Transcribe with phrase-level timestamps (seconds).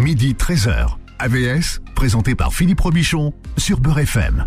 [0.00, 0.96] midi 13h.
[1.18, 4.46] AVS, présenté par Philippe Robichon sur Beurre FM.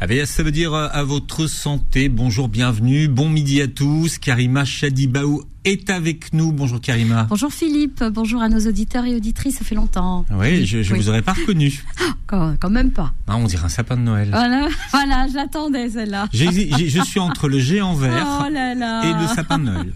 [0.00, 2.08] AVS, ça veut dire euh, à votre santé.
[2.08, 3.06] Bonjour, bienvenue.
[3.06, 4.18] Bon midi à tous.
[4.18, 6.50] Karima Chadibaou est avec nous.
[6.50, 7.24] Bonjour Karima.
[7.30, 8.02] Bonjour Philippe.
[8.12, 9.58] Bonjour à nos auditeurs et auditrices.
[9.58, 10.24] Ça fait longtemps.
[10.32, 11.84] Oui, je, je vous aurais pas reconnu.
[12.26, 13.12] Quand, quand même pas.
[13.28, 14.30] Ah, on dirait un sapin de Noël.
[14.30, 16.28] Voilà, voilà, je l'attendais celle-là.
[16.32, 19.02] Je suis entre le géant vert Oh là là.
[19.04, 19.92] et le sapin de Noël.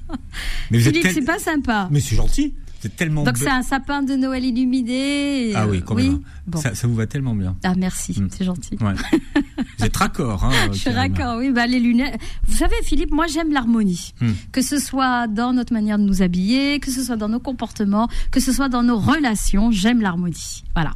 [0.71, 1.89] Mais vous Philippe, quel- c'est pas sympa.
[1.91, 2.55] Mais c'est gentil.
[2.87, 5.50] C'est tellement Donc c'est un sapin de Noël illuminé.
[5.50, 6.20] et, Ah euh, oui, quand même.
[6.47, 6.60] Bon.
[6.60, 7.56] Ça, ça vous va tellement bien.
[7.65, 8.29] Ah merci, Mm.
[8.30, 8.77] c'est gentil.
[8.80, 8.95] Ouais.
[9.79, 10.45] vous êtes raccord.
[10.45, 11.09] Hein, Je suis Karima.
[11.09, 11.51] d'accord, oui.
[11.51, 12.19] Bah, les lunettes.
[12.46, 14.12] Vous savez, Philippe, moi j'aime l'harmonie.
[14.20, 14.33] Hmm.
[14.52, 18.09] Que ce soit dans notre manière de nous habiller, que ce soit dans nos comportements,
[18.30, 20.62] que ce soit dans nos relations, j'aime l'harmonie.
[20.74, 20.93] Voilà.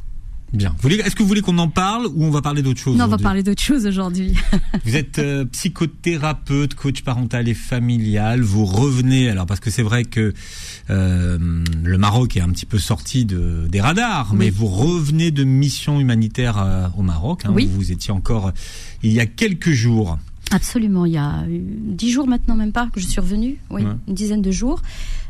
[0.53, 0.75] Bien.
[0.83, 3.07] Est-ce que vous voulez qu'on en parle ou on va parler d'autre chose Non, on
[3.07, 4.33] va parler d'autre chose aujourd'hui.
[4.85, 8.41] Vous êtes euh, psychothérapeute, coach parental et familial.
[8.41, 10.33] Vous revenez alors parce que c'est vrai que
[10.89, 11.37] euh,
[11.83, 14.37] le Maroc est un petit peu sorti de, des radars, Oui.
[14.39, 17.43] mais vous revenez de mission humanitaire euh, au Maroc.
[17.45, 17.69] hein, Oui.
[17.71, 18.51] où vous étiez encore euh,
[19.03, 20.17] il y a quelques jours.
[20.51, 23.57] Absolument, il y a euh, dix jours maintenant, même pas, que je suis revenue.
[23.69, 23.91] Oui, Ouais.
[24.07, 24.81] une dizaine de jours.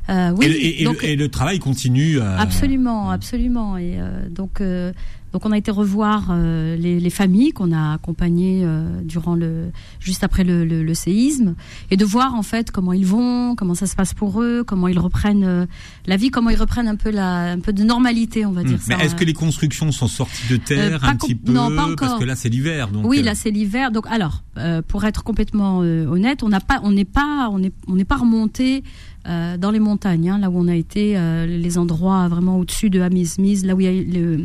[0.09, 2.19] Euh, oui, et, le- et- et donc, le, et le travail continue.
[2.19, 3.77] absolument, absolument.
[3.77, 4.91] Et euh, donc, euh,
[5.33, 9.71] donc on a été revoir euh, les, les familles qu'on a accompagnées euh, durant le,
[9.99, 11.55] juste après le, le- le séisme,
[11.89, 14.87] et de voir en fait comment ils vont, comment ça se passe pour eux, comment
[14.87, 15.65] ils reprennent euh,
[16.05, 18.65] la vie, comment ils reprennent un peu la, un peu de normalité, on va Hmm.
[18.65, 18.79] dire.
[18.87, 19.03] Mais ça.
[19.03, 21.51] est-ce que les constructions sont sorties de terre Euh, un petit peu?
[21.51, 22.19] non, pas Parce encore.
[22.19, 22.89] que là c'est l'hiver.
[22.89, 23.91] Donc Oui, euh, là c'est l'hiver.
[23.91, 27.59] Donc alors, euh, pour être complètement euh, honnête, on n'a pas, on n'est pas, on
[27.59, 28.83] n'est, on n'est pas remonté
[29.27, 32.89] euh, dans les montagnes, hein, là où on a été, euh, les endroits vraiment au-dessus
[32.89, 34.37] de Hamizmiz, là où il y a le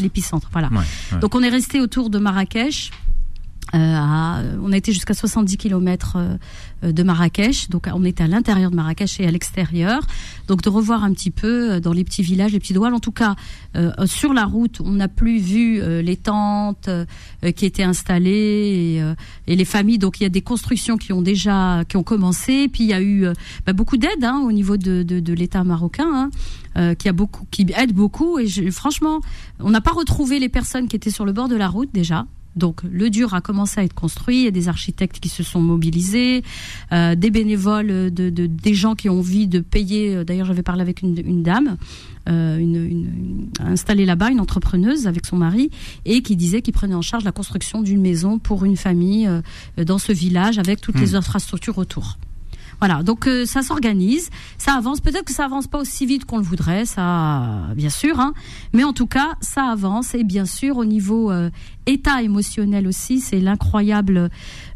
[0.00, 0.48] L'épicentre.
[0.52, 0.68] Voilà.
[0.68, 0.78] ouais,
[1.12, 1.18] ouais.
[1.20, 2.90] Donc on est resté autour de Marrakech.
[3.74, 6.18] Euh, à- on a été jusqu'à 70 km
[6.82, 10.02] de Marrakech, donc on était à l'intérieur de Marrakech et à l'extérieur.
[10.46, 12.94] Donc de revoir un petit peu euh, dans les petits villages, les petits douanes.
[12.94, 13.34] En tout cas,
[13.74, 17.04] euh, sur la route, on n'a plus vu euh, les tentes euh,
[17.56, 19.14] qui étaient installées et, euh,
[19.48, 19.98] et les familles.
[19.98, 22.68] Donc il y a des constructions qui ont déjà qui ont commencé.
[22.68, 23.32] Puis il y a eu euh,
[23.66, 26.30] bah, beaucoup d'aide hein, au niveau de, de, de l'État marocain, hein,
[26.76, 28.38] euh, qui a beaucoup, qui aide beaucoup.
[28.38, 29.20] Et je- franchement,
[29.58, 32.26] on n'a pas retrouvé les personnes qui étaient sur le bord de la route déjà.
[32.56, 35.42] Donc le dur a commencé à être construit, il y a des architectes qui se
[35.42, 36.42] sont mobilisés,
[36.92, 40.16] euh, des bénévoles, de, de- des gens qui ont envie de payer.
[40.16, 41.76] euh, D'ailleurs, j'avais parlé avec une, une dame,
[42.28, 45.70] euh, une, une- installée là-bas, une entrepreneuse avec son mari,
[46.04, 49.42] et qui disait qu'il prenait en charge la construction d'une maison pour une famille euh,
[49.84, 52.18] dans ce village avec toutes les infrastructures autour.
[52.78, 55.00] Voilà, donc euh, ça s'organise, ça avance.
[55.00, 58.34] Peut-être que ça avance pas aussi vite qu'on le voudrait, ça, bien sûr, hein.
[58.72, 60.14] mais en tout cas, ça avance.
[60.14, 61.50] Et bien sûr, au niveau euh,
[61.86, 64.30] état émotionnel aussi, c'est l'incroyable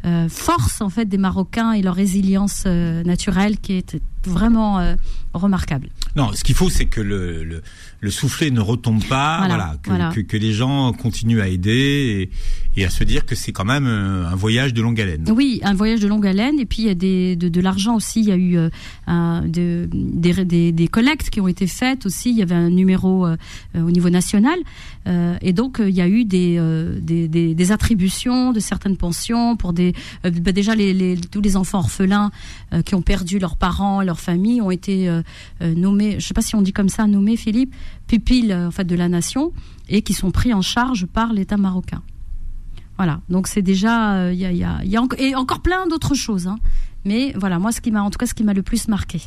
[0.04, 4.96] euh, force en fait des Marocains et leur résilience euh, naturelle qui est vraiment euh,
[5.32, 5.88] remarquable.
[6.16, 7.62] Non, ce qu'il faut, c'est que le, le,
[8.00, 10.10] le soufflet ne retombe pas, Voilà, voilà, que, voilà.
[10.12, 12.28] Que, que les gens continuent à aider
[12.76, 15.24] et, et à se dire que c'est quand même un voyage de longue haleine.
[15.30, 16.58] Oui, un voyage de longue haleine.
[16.58, 18.20] Et puis, il y a des, de, de l'argent aussi.
[18.20, 18.58] Il y a eu
[19.06, 22.30] un- de- des, des, des collectes qui ont été faites aussi.
[22.30, 23.36] Il y avait un numéro euh,
[23.76, 24.58] au niveau national.
[25.06, 26.58] Euh, et donc, il y a eu des,
[27.00, 29.89] des attributions de certaines pensions pour des.
[30.24, 30.72] Euh, bah, déjà,
[31.30, 32.30] tous les enfants orphelins
[32.72, 35.22] euh, qui ont perdu leurs parents, leurs familles ont été euh,
[35.60, 37.74] nommés, je sais pas si on dit comme ça, nommés, Philippe,
[38.06, 39.52] pupilles en fait, de la nation
[39.88, 42.02] et qui sont pris en charge par l'État marocain.
[42.96, 45.02] Voilà, donc c'est déjà, il y a,
[45.40, 46.46] encore plein d'autres choses.
[46.46, 46.58] hein.
[47.04, 49.22] Mais voilà, moi, ce qui m'a, en tout cas, ce qui m'a le plus marqué.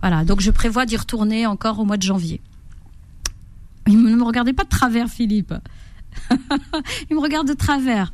[0.00, 2.40] Voilà, donc je prévois d'y retourner encore au mois de janvier.
[3.86, 5.54] Il ne me regardez pas de travers, Philippe.
[7.10, 8.12] Il me regarde de travers.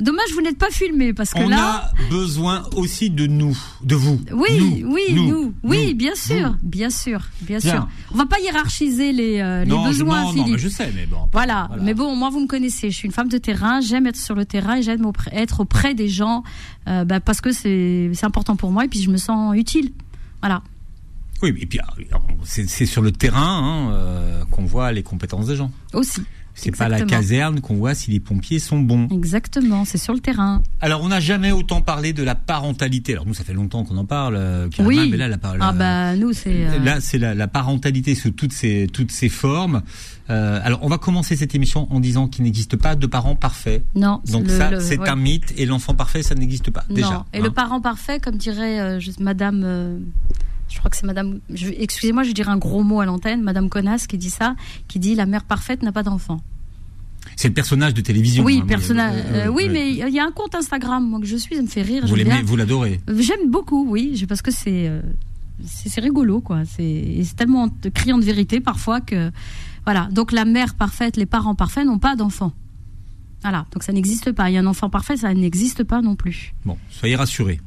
[0.00, 1.90] Dommage, vous n'êtes pas filmé parce que On là.
[1.92, 4.20] a besoin aussi de nous, de vous.
[4.32, 7.70] Oui, Nous, oui, nous, nous, oui, bien sûr, bien sûr, bien Bien.
[7.72, 7.88] sûr.
[8.12, 10.52] On va pas hiérarchiser les, euh, non, besoins, non, non, Philippe.
[10.52, 11.28] mais je sais, mais bon.
[11.32, 11.66] Voilà.
[11.68, 11.82] Voilà.
[11.82, 14.34] mais bon, moi vous me connaissez, je suis une femme de terrain, j'aime être sur
[14.34, 16.42] le terrain et j'aime être auprès des gens
[16.88, 19.92] euh, bah, parce que c'est important pour moi et puis je me sens utile.
[20.40, 20.62] Voilà.
[21.42, 21.78] Oui, et puis
[22.44, 25.70] c'est c'est sur le terrain hein, euh, qu'on voit les compétences des gens.
[25.94, 26.20] Aussi.
[26.54, 29.08] C'est pas la caserne qu'on voit si les pompiers sont bons.
[29.10, 30.62] Exactement, c'est sur le terrain.
[30.80, 33.12] Alors, on n'a jamais autant parlé de la parentalité.
[33.12, 35.08] Alors, nous, ça fait longtemps qu'on en parle, euh, Oui.
[35.10, 38.14] mais là, la, par- Ah la- bah nous c'est euh, Là, c'est la, la parentalité
[38.14, 39.82] sous toutes ses, toutes ses formes.
[40.28, 43.84] Euh, alors, on va commencer cette émission en disant qu'il n'existe pas de parents parfaits.
[43.94, 44.20] non.
[44.30, 45.08] Donc le- ça, c'est ouais.
[45.08, 46.94] un mythe et l'enfant parfait, ça n'existe pas Non.
[46.94, 47.24] déjà.
[47.32, 47.42] Et hein.
[47.42, 49.98] le parent parfait, comme dirait euh, Madame, euh,
[50.70, 51.40] je crois que c'est Madame.
[51.50, 53.42] Excusez-moi, je dirais un gros mot à l'antenne.
[53.42, 54.54] Madame Connasse qui dit ça,
[54.88, 56.40] qui dit la mère parfaite n'a pas d'enfant.
[57.36, 58.44] C'est le personnage de télévision.
[58.44, 59.22] Oui, hein, mais- personnage.
[59.26, 61.62] euh, euh, oui, mais il y a un compte Instagram moi que je suis, ça
[61.62, 62.06] me fait rire.
[62.06, 63.00] vous l'aimez, vous l'adorez.
[63.18, 65.02] J'aime beaucoup, oui, parce que c'est euh,
[65.66, 66.62] c'est c'est rigolo, quoi.
[66.64, 69.30] C'est tellement criant de vérité parfois que
[69.84, 70.08] Voilà.
[70.12, 72.52] Donc la mère parfaite, les parents parfaits n'ont pas d'enfants.
[73.42, 73.66] Voilà.
[73.72, 74.50] Donc ça n'existe pas.
[74.50, 76.52] Il y a un enfant parfait, ça n'existe pas non plus.
[76.64, 77.60] Bon, soyez rassurés.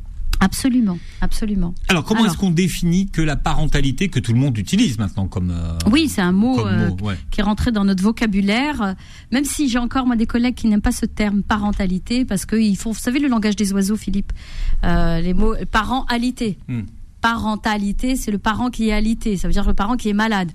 [0.44, 1.74] Absolument, absolument.
[1.88, 5.51] Alors, comment est-ce qu'on définit que la parentalité que tout le monde utilise maintenant comme
[5.51, 6.90] euh, Oui, c'est un mot, euh,
[7.31, 8.95] qui est rentré dans notre vocabulaire.
[9.31, 12.75] Même si j'ai encore moi des collègues qui n'aiment pas ce terme parentalité parce qu'ils
[12.75, 14.34] font, vous savez, le langage des oiseaux, Philippe,
[14.84, 16.57] euh, les mots parentalité.
[16.68, 16.81] Hmm.
[17.22, 19.38] Parentalité, c'est le parent qui est alité.
[19.38, 20.51] Ça veut dire le parent qui est malade.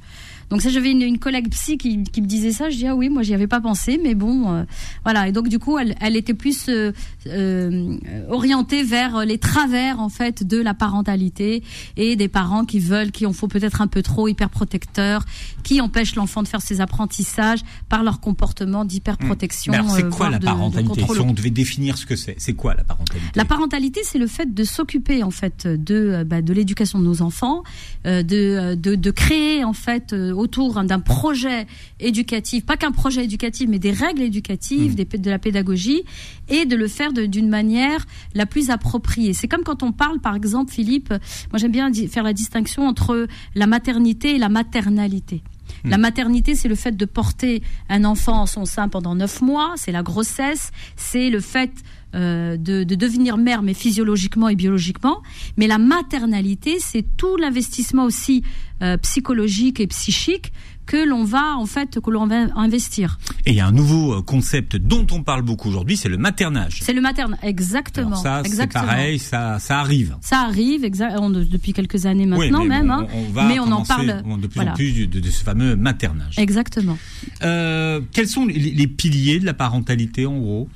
[0.50, 2.70] Donc ça, j'avais une, une, collègue psy qui, qui, me disait ça.
[2.70, 4.64] Je dis ah oui, moi j'y avais pas pensé, mais bon, euh,
[5.04, 5.28] voilà.
[5.28, 6.92] Et donc du coup, elle, elle était plus euh,
[7.26, 7.96] euh,
[8.30, 11.62] orientée vers les travers en fait de la parentalité
[11.96, 15.24] et des parents qui veulent, qui en font peut-être un peu trop hyper protecteurs,
[15.64, 19.72] qui empêchent l'enfant de faire ses apprentissages par leur comportement d'hyperprotection.
[19.74, 22.84] Alors c'est quoi la parentalité Si on devait définir ce que c'est, c'est quoi la
[22.84, 27.04] parentalité La parentalité, c'est le fait de s'occuper en fait de bah, de l'éducation de
[27.04, 27.62] nos enfants,
[28.04, 31.66] de, de de créer en fait autour d'un projet
[32.00, 35.18] éducatif, pas qu'un projet éducatif, mais des règles éducatives, mmh.
[35.18, 36.02] de la pédagogie,
[36.48, 39.32] et de le faire d'une manière la plus appropriée.
[39.34, 43.26] C'est comme quand on parle, par exemple, Philippe, moi j'aime bien faire la distinction entre
[43.54, 45.42] la maternité et la maternalité.
[45.84, 45.90] Mmh.
[45.90, 49.74] La maternité, c'est le fait de porter un enfant en son sein pendant neuf mois,
[49.76, 51.70] c'est la grossesse, c'est le fait
[52.14, 55.22] euh, de, devenir mère, mais physiologiquement et biologiquement.
[55.56, 58.42] Mais la maternalité, c'est tout l'investissement aussi
[58.82, 60.52] euh, psychologique et psychique
[60.88, 63.18] que l'on va en fait que l'on va investir.
[63.44, 66.16] Et il y a un nouveau euh, concept dont on parle beaucoup aujourd'hui, c'est le
[66.16, 66.78] maternage.
[66.80, 68.16] C'est le maternage, exactement.
[68.16, 70.16] ça, c'est pareil, ça, ça arrive.
[70.22, 72.90] Ça arrive, exactement depuis quelques années maintenant même.
[72.90, 73.06] Hein.
[73.34, 76.38] mais on en parle de plus en plus de, ce fameux maternage.
[76.38, 76.96] Exactement.
[77.42, 80.68] Euh, quels sont les, piliers de la parentalité en gros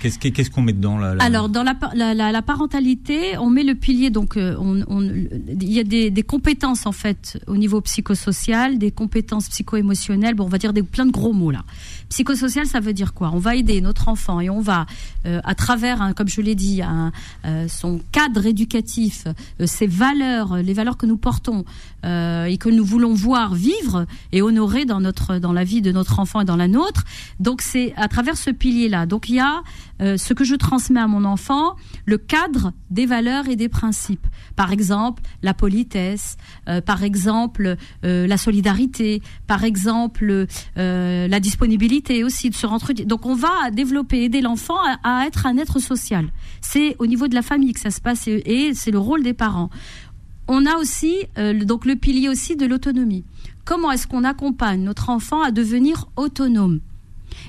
[0.00, 5.72] Qu'est-ce qu'on met là, Alors dans la, parentalité, on met le pilier donc on, il
[5.72, 10.58] y a des, compétences en fait au niveau psychosocial, des compétences psycho-émotionnel, bon, on va
[10.58, 11.64] dire des, plein de gros mots là.
[12.08, 13.32] Psychosocial, ça veut dire quoi?
[13.34, 14.86] On va aider notre enfant et on va,
[15.26, 19.24] euh, à travers, comme je l'ai dit, euh, son cadre éducatif,
[19.60, 21.64] euh, ses valeurs, les valeurs que nous portons
[22.04, 26.20] et que nous voulons voir vivre et honorer dans notre, dans la vie de notre
[26.20, 27.02] enfant et dans la nôtre.
[27.40, 29.06] Donc c'est à travers ce pilier-là.
[29.06, 29.64] Donc il y a
[30.00, 34.26] ce que je transmets à mon enfant, le cadre des valeurs et des principes.
[34.54, 36.36] Par exemple, la politesse,
[36.84, 40.46] par exemple, la solidarité, par exemple,
[40.76, 42.94] la disponibilité aussi de se rentrer.
[42.94, 46.28] Donc on va développer, aider l'enfant à, être un être social.
[46.60, 49.34] C'est au niveau de la famille que ça se passe et, c'est le rôle des
[49.34, 49.70] parents.
[50.48, 53.24] On a aussi euh, donc le pilier aussi de l'autonomie.
[53.64, 56.80] Comment est-ce qu'on accompagne notre enfant à devenir autonome?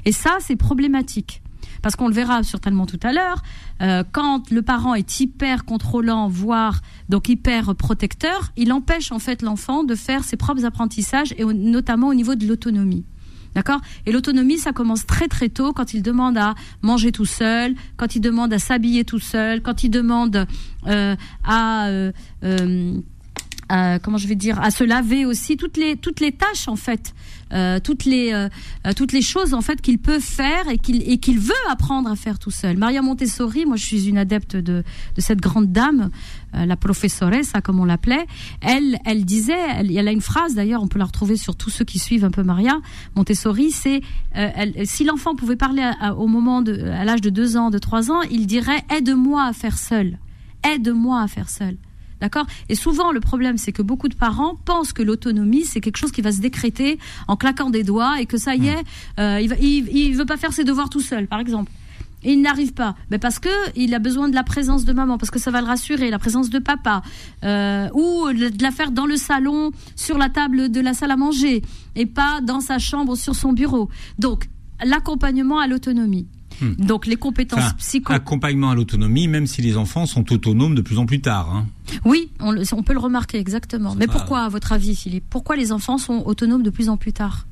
[0.05, 1.41] Et ça, c'est problématique
[1.87, 3.41] parce qu'on le verra certainement tout à l'heure,
[3.81, 9.41] euh, quand le parent est hyper contrôlant, voire donc hyper protecteur, il empêche en fait
[9.41, 13.05] l'enfant de faire ses propres apprentissages et notamment au niveau de l'autonomie.
[13.55, 13.79] D'accord?
[14.05, 18.17] Et l'autonomie, ça commence très très tôt quand il demande à manger tout seul, quand
[18.17, 20.45] il demande à s'habiller tout seul, quand il demande
[20.87, 22.11] euh, à, euh,
[23.69, 26.75] à, comment je vais dire, à se laver aussi, toutes les toutes les tâches en
[26.75, 27.13] fait
[27.53, 28.49] euh, toutes les euh,
[28.85, 32.09] euh, toutes les choses en fait qu'il peut faire et qu'il et qu'il veut apprendre
[32.09, 32.75] à faire tout seul.
[32.77, 34.83] Maria Montessori, moi je suis une adepte de
[35.15, 36.09] de cette grande dame,
[36.53, 38.25] la professoressa comme on l'appelait.
[38.59, 41.69] Elle elle disait, elle, elle a une phrase d'ailleurs, on peut la retrouver sur tous
[41.69, 42.79] ceux qui suivent un peu Maria
[43.15, 44.01] Montessori, c'est
[44.83, 48.21] si l'enfant pouvait parler au moment de à l'âge de deux ans, de trois ans,
[48.23, 50.19] il dirait aide-moi à faire seul,
[50.69, 51.77] aide-moi à faire seul.
[52.21, 52.45] D'accord?
[52.69, 56.11] Et souvent, le problème, c'est que beaucoup de parents pensent que l'autonomie, c'est quelque chose
[56.11, 56.97] qui va se décréter
[57.27, 59.19] en claquant des doigts et que ça y est, hmm.
[59.19, 61.71] euh, il, il, veut pas faire ses devoirs tout seul, par exemple.
[62.23, 65.29] il n'arrive pas, mais parce que il a besoin de la présence de maman, parce
[65.29, 67.03] que ça va le rassurer, la présence de papa,
[67.43, 71.17] euh, ou de la faire dans le salon, sur la table de la salle à
[71.17, 71.61] manger,
[71.95, 73.89] et pas dans sa chambre, sur son bureau.
[74.17, 74.49] Donc,
[74.83, 76.27] l'accompagnement à l'autonomie.
[76.61, 76.73] Hmm.
[76.73, 78.13] Donc les compétences psycho.
[78.13, 81.53] Accompagnement à l'autonomie, même si les enfants sont autonomes de plus en plus tard.
[81.53, 81.67] Hein.
[82.05, 83.95] Oui, on, peut le remarquer exactement.
[83.95, 87.13] Mais pourquoi, à votre avis, Philippe Pourquoi les enfants sont autonomes de plus en plus
[87.13, 87.45] tard?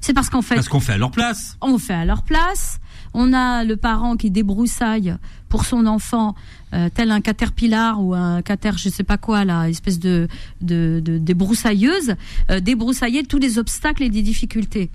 [0.00, 0.54] C'est parce qu'en fait.
[0.54, 1.56] Parce qu'on fait à leur place.
[1.60, 2.80] On fait à leur place.
[3.12, 5.16] On a le parent qui débroussaille
[5.48, 6.36] pour son enfant,
[6.74, 10.28] euh, tel un caterpillar ou un cater, je sais pas quoi, là, espèce de,
[10.60, 12.14] de, débroussailleuse,
[12.50, 14.90] euh, débroussailler tous les obstacles et les difficultés.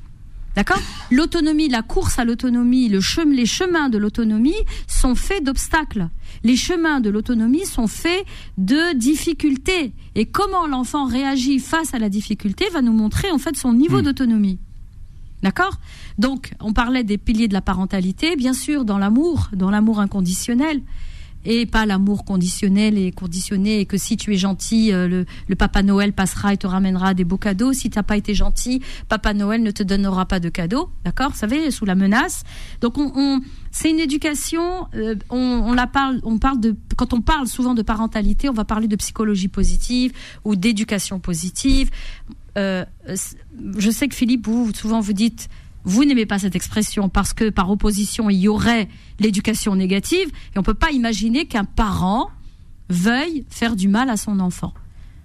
[0.55, 0.81] D'accord
[1.11, 2.99] L'autonomie, la course à l'autonomie, le
[3.31, 4.55] les chemins de l'autonomie
[4.87, 6.09] sont faits d'obstacles.
[6.43, 8.25] Les chemins de l'autonomie sont faits
[8.57, 9.93] de difficultés.
[10.15, 13.99] Et comment l'enfant réagit face à la difficulté va nous montrer en fait son niveau
[13.99, 14.03] hmm.
[14.03, 14.59] d'autonomie.
[15.43, 15.75] D'accord
[16.17, 20.81] Donc, on parlait des piliers de la parentalité, bien sûr, dans l'amour, dans l'amour inconditionnel.
[21.45, 25.83] Et pas l'amour conditionnel et conditionné et que si tu es gentil, euh, le, Papa
[25.83, 27.73] Noël passera et te ramènera des beaux cadeaux.
[27.73, 31.37] Si t'as pas été gentil, Papa Noël ne te donnera pas de cadeaux, d'accord Vous
[31.37, 32.43] savez, sous la menace.
[32.81, 34.87] Donc on, on c'est une éducation.
[34.95, 38.53] Euh, on, on, la parle, on parle de quand on parle souvent de parentalité, on
[38.53, 41.91] va parler de psychologie positive ou d'éducation positive.
[42.57, 42.85] Euh,
[43.77, 45.49] je sais que Philippe, vous souvent vous dites
[45.85, 48.89] vous n'aimez pas cette expression parce que par opposition, il y aurait
[49.19, 52.29] l'éducation négative et on peut pas imaginer qu'un parent
[52.89, 54.73] veuille faire du mal à son enfant.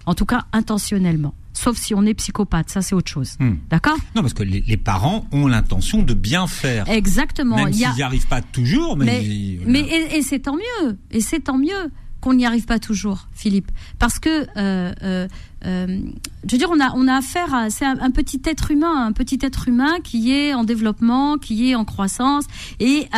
[0.07, 1.35] En tout cas, intentionnellement.
[1.53, 3.37] Sauf si on est psychopathe, ça c'est autre chose.
[3.41, 3.55] Hmm.
[3.69, 3.97] D'accord?
[4.15, 6.89] Non, parce que les, parents ont l'intention de bien faire.
[6.89, 7.57] Exactement.
[7.57, 9.59] Même s'ils n'y arrivent pas toujours, mais.
[9.67, 9.81] Mais,
[10.13, 10.99] et c'est tant mieux.
[11.11, 11.91] Et c'est tant mieux
[12.21, 15.29] qu'on n'y arrive pas toujours, Philippe, parce que euh, euh,
[15.65, 16.01] euh,
[16.47, 19.13] je veux dire, on a on a affaire à c'est un, petit être humain, un
[19.13, 22.45] petit être humain qui est en développement, qui est en croissance
[22.79, 23.09] et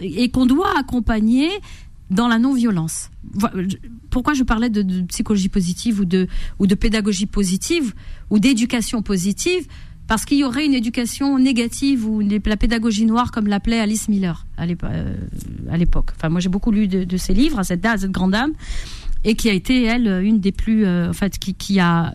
[0.00, 1.50] et qu'on doit accompagner
[2.10, 3.10] dans la non-violence.
[4.10, 6.28] Pourquoi je parlais de, de, psychologie positive ou de
[6.58, 7.94] ou de pédagogie positive
[8.30, 9.66] ou d'éducation positive?
[10.12, 14.44] Parce qu'il y aurait une éducation négative ou la pédagogie noire, comme l'appelait Alice Miller
[14.60, 15.16] euh,
[15.70, 16.10] à l'époque.
[16.14, 18.52] Enfin, moi, j'ai beaucoup lu de, ses livres à cette, cette grande dame,
[19.24, 20.84] et qui a été, elle, une des plus.
[20.84, 22.12] Euh, en fait, qui, a,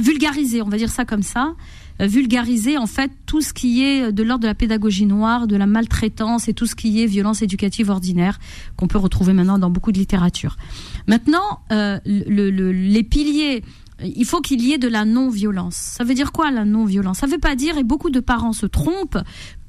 [0.00, 1.52] vulgarisé, on va dire ça comme ça,
[2.00, 5.56] euh, vulgarisé, en fait, tout ce qui est de l'ordre de la pédagogie noire, de
[5.56, 8.40] la maltraitance et tout ce qui est violence éducative ordinaire,
[8.78, 10.56] qu'on peut retrouver maintenant dans beaucoup de littérature.
[11.06, 12.00] Maintenant, le,
[12.48, 13.62] le, les piliers
[14.04, 15.74] il faut qu'il y ait de la non-violence.
[15.74, 17.18] Ça veut dire quoi la non-violence?
[17.18, 19.18] Ça veut pas dire, et beaucoup de parents se trompent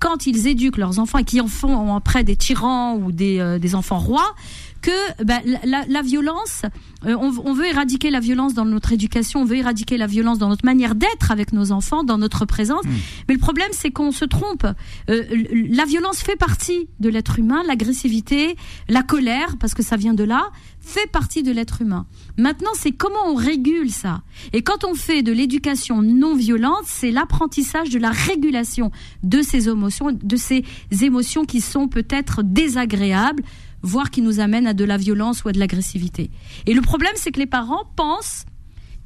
[0.04, 3.58] quand ils éduquent leurs enfants et qui en font après des tyrans ou des, euh,
[3.58, 4.36] des enfants rois,
[4.82, 6.64] que ben, la, la, violence,
[7.06, 10.40] euh, on, on, veut éradiquer la violence dans notre éducation, on veut éradiquer la violence
[10.40, 12.84] dans notre manière d'être avec nos enfants, dans notre présence.
[12.84, 12.92] Hmm.
[13.30, 14.68] Mais le problème, c'est qu'on se trompe.
[15.10, 15.24] Euh,
[15.70, 18.58] la violence fait partie de l'être humain, l'agressivité,
[18.90, 20.50] la colère, parce que ça vient de là,
[20.82, 22.06] fait partie de l'être humain.
[22.38, 24.22] Maintenant, c'est comment on régule ça.
[24.52, 28.92] Et quand on fait de l'éducation non violente, c'est l'apprentissage de la régulation
[29.24, 29.70] de ces
[30.02, 30.64] émotions, de ces
[31.02, 33.44] émotions qui sont peut-être désagréables,
[33.82, 36.32] voire qui nous amènent à de la violence ou à de l'agressivité.
[36.66, 38.46] Et le problème, c'est que les parents pensent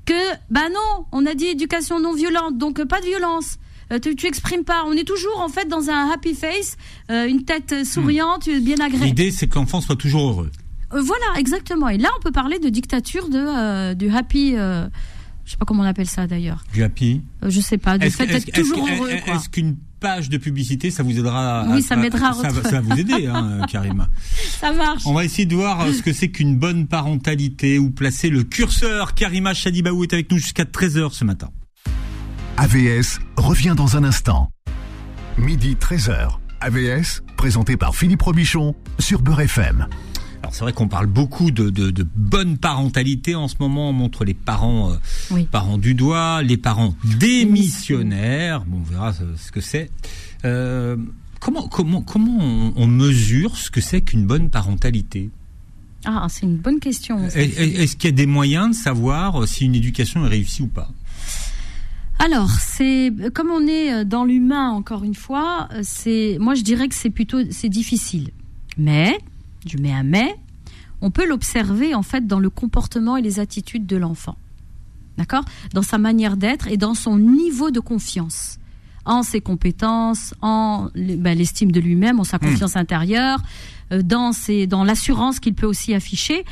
[0.06, 0.14] que,
[0.50, 3.58] bah non, on a dit éducation non violente, donc pas de violence.
[3.92, 4.84] Euh, tu, tu, exprimes pas.
[4.86, 6.78] On est toujours en fait dans un happy face,
[7.10, 8.60] euh, une tête souriante, hmm.
[8.60, 9.06] bien agréable.
[9.06, 10.52] L'idée, c'est que l'enfant soit toujours heureux.
[10.94, 11.90] Euh, voilà, exactement.
[11.90, 14.52] Et là, on peut parler de dictature de du happy.
[14.52, 14.90] je
[15.46, 16.64] sais pas comment on appelle ça d'ailleurs.
[16.74, 17.22] Du happy.
[17.46, 17.98] je sais pas.
[17.98, 19.10] Du fait d'être toujours heureux.
[19.10, 21.66] Est-ce qu'une page de publicité, ça vous aidera.
[21.70, 22.34] Oui, ça m'aidera.
[22.34, 24.08] Ça, ça, va vous aider, hein, Karima.
[24.60, 25.04] Ça marche.
[25.06, 28.44] On va essayer de voir euh, ce que c'est qu'une bonne parentalité, où placer le
[28.44, 29.14] curseur.
[29.14, 31.50] Karima Chadibaou est avec nous jusqu'à 13h ce matin.
[32.58, 34.50] AVS revient dans un instant.
[35.38, 36.38] Midi 13h.
[36.60, 39.88] AVS, présenté par Philippe Robichon sur Beurre FM.
[40.44, 43.90] Alors c'est vrai qu'on parle beaucoup de, de, de, bonne parentalité en ce moment.
[43.90, 44.94] On montre les parents,
[45.32, 48.64] euh, parents du doigt, les parents démissionnaires.
[48.66, 49.90] Bon, on verra ce, que c'est.
[50.46, 50.96] Euh,
[51.40, 55.30] comment comment comment on, mesure ce que c'est qu'une bonne parentalité?
[56.06, 57.26] Ah, c'est une bonne question.
[57.28, 60.68] Est-ce qu'il y a des moyens de savoir euh, si une éducation est réussie ou
[60.68, 60.90] pas?
[62.20, 66.96] Alors, c'est comme on est dans l'humain encore une fois, c'est moi je dirais que
[66.96, 68.30] c'est plutôt c'est difficile.
[68.78, 69.18] Mais
[69.70, 70.36] je mets un mais,
[71.02, 74.36] on peut l'observer en fait dans le comportement et les attitudes de l'enfant.
[75.18, 75.46] D'accord?
[75.74, 78.60] Dans sa manière d'être et dans son niveau de confiance
[79.08, 82.42] en ses compétences, en ben, l'estime de lui-même, en sa hmm.
[82.42, 83.40] confiance intérieure,
[83.92, 86.44] euh, dans, ses, dans l'assurance qu'il peut aussi afficher.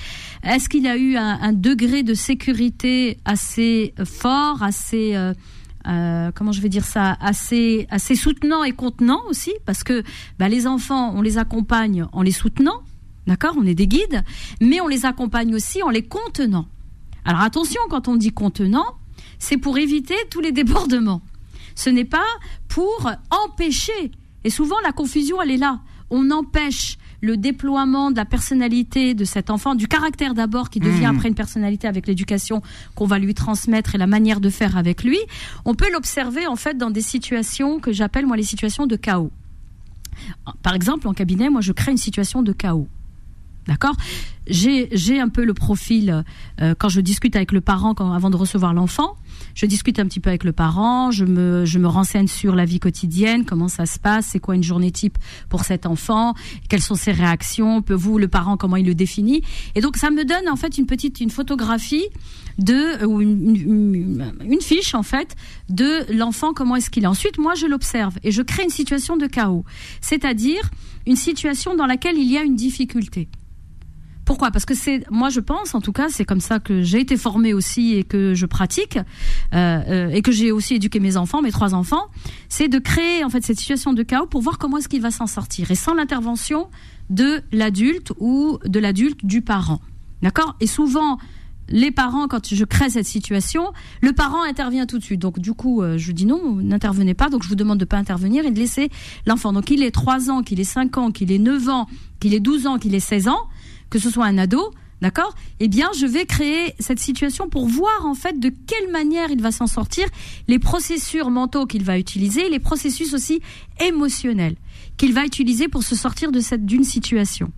[0.44, 5.34] Est-ce qu'il a eu un, degré de sécurité assez fort, assez euh,
[5.88, 10.04] euh, comment je vais dire ça, assez assez soutenant et contenant aussi, parce que
[10.40, 12.82] ben, les enfants, on les accompagne en les soutenant,
[13.28, 14.24] D'accord On est des guides,
[14.62, 16.68] mais on les accompagne aussi en les contenant.
[17.26, 18.86] Alors attention, quand on dit contenant,
[19.40, 21.22] c'est pour éviter tous les débordements.
[21.76, 22.26] Ce n'est pas
[22.68, 24.12] pour empêcher.
[24.44, 25.82] Et souvent, la confusion, elle est là.
[26.12, 31.08] On empêche le déploiement de la personnalité de cet enfant, du caractère d'abord qui devient
[31.08, 31.16] mmh.
[31.16, 32.62] après une personnalité avec l'éducation
[32.94, 35.18] qu'on va lui transmettre et la manière de faire avec lui.
[35.66, 39.32] On peut l'observer en fait dans des situations que j'appelle moi les situations de chaos.
[40.62, 42.88] Par exemple, en cabinet, moi je crée une situation de chaos.
[43.68, 43.96] D'accord?
[44.48, 46.24] J'ai un peu le profil
[46.62, 49.16] euh, quand je discute avec le parent quand, avant de recevoir l'enfant.
[49.56, 53.46] Je discute un petit peu avec le parent, je me renseigne sur la vie quotidienne,
[53.46, 55.18] comment ça se passe, c'est quoi une journée type
[55.50, 56.36] pour cet enfant,
[56.70, 59.42] quelles sont ses réactions, peut vous le parent comment il le définit.
[59.74, 62.06] Et donc ça me donne en fait une petite une photographie
[62.60, 65.36] de ou une, une, une fiche en fait
[65.70, 67.08] de l'enfant comment est-ce qu'il est.
[67.08, 69.66] Ensuite moi je l'observe et je crée une situation de chaos,
[70.02, 70.70] c'est-à-dire
[71.08, 73.28] une situation dans laquelle il y a une difficulté.
[74.26, 74.50] Pourquoi?
[74.52, 77.16] Parce que c'est, moi je pense, en tout cas, c'est comme ça que j'ai été
[77.16, 81.42] formée aussi et que je pratique euh, euh, et que j'ai aussi éduqué mes enfants,
[81.42, 82.06] mes trois enfants,
[82.50, 85.12] c'est de créer en fait cette situation de chaos pour voir comment est-ce qu'il va
[85.12, 86.70] s'en sortir et sans l'intervention
[87.12, 89.80] de l'adulte ou de l'adulte du parent.
[90.24, 90.56] D'accord?
[90.60, 91.20] Et souvent,
[91.70, 95.22] les parents, quand je crée cette situation, le parent intervient tout de suite.
[95.22, 97.30] Donc du coup, euh, je dis non, n'intervenez pas.
[97.30, 98.90] Donc je vous demande de pas intervenir et de laisser
[99.26, 99.54] l'enfant.
[99.54, 101.88] Donc il est 3 ans, qu'il ait 5 ans, qu'il ait 9 ans,
[102.20, 103.48] qu'il ait 12 ans, qu'il ait 16 ans,
[103.96, 108.06] que ce soit un ado, d'accord Eh bien, je vais créer cette situation pour voir
[108.06, 110.06] en fait de quelle manière il va s'en sortir,
[110.50, 113.42] les processus mentaux qu'il va utiliser, les processus aussi
[113.80, 114.58] émotionnels
[114.98, 117.54] qu'il va utiliser pour se sortir de cette d'une situation.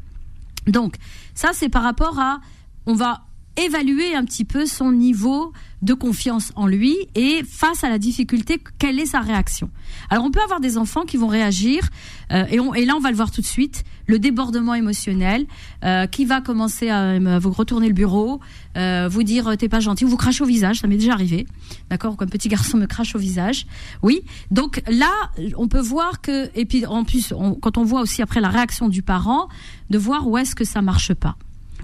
[0.67, 0.97] Donc,
[1.33, 2.39] ça c'est par rapport à
[2.85, 3.25] on va
[3.57, 8.59] évaluer un petit peu son niveau de confiance en lui et face à la difficulté,
[8.79, 9.69] quelle est sa réaction.
[10.09, 11.87] Alors on peut avoir des enfants qui vont réagir
[12.31, 15.45] euh, et, on, et, là on va le voir tout de suite, le débordement émotionnel
[15.83, 18.39] euh, qui va commencer à, vous retourner le bureau,
[18.75, 21.45] euh, vous dire t'es pas gentil, ou vous cracher au visage, ça m'est déjà arrivé,
[21.89, 23.67] d'accord, qu'un petit garçon me crache au visage.
[24.01, 25.11] Oui, donc là
[25.57, 28.89] on peut voir que et puis en plus quand on voit aussi après la réaction
[28.89, 29.47] du parent,
[29.89, 31.37] de voir où est-ce que ça marche pas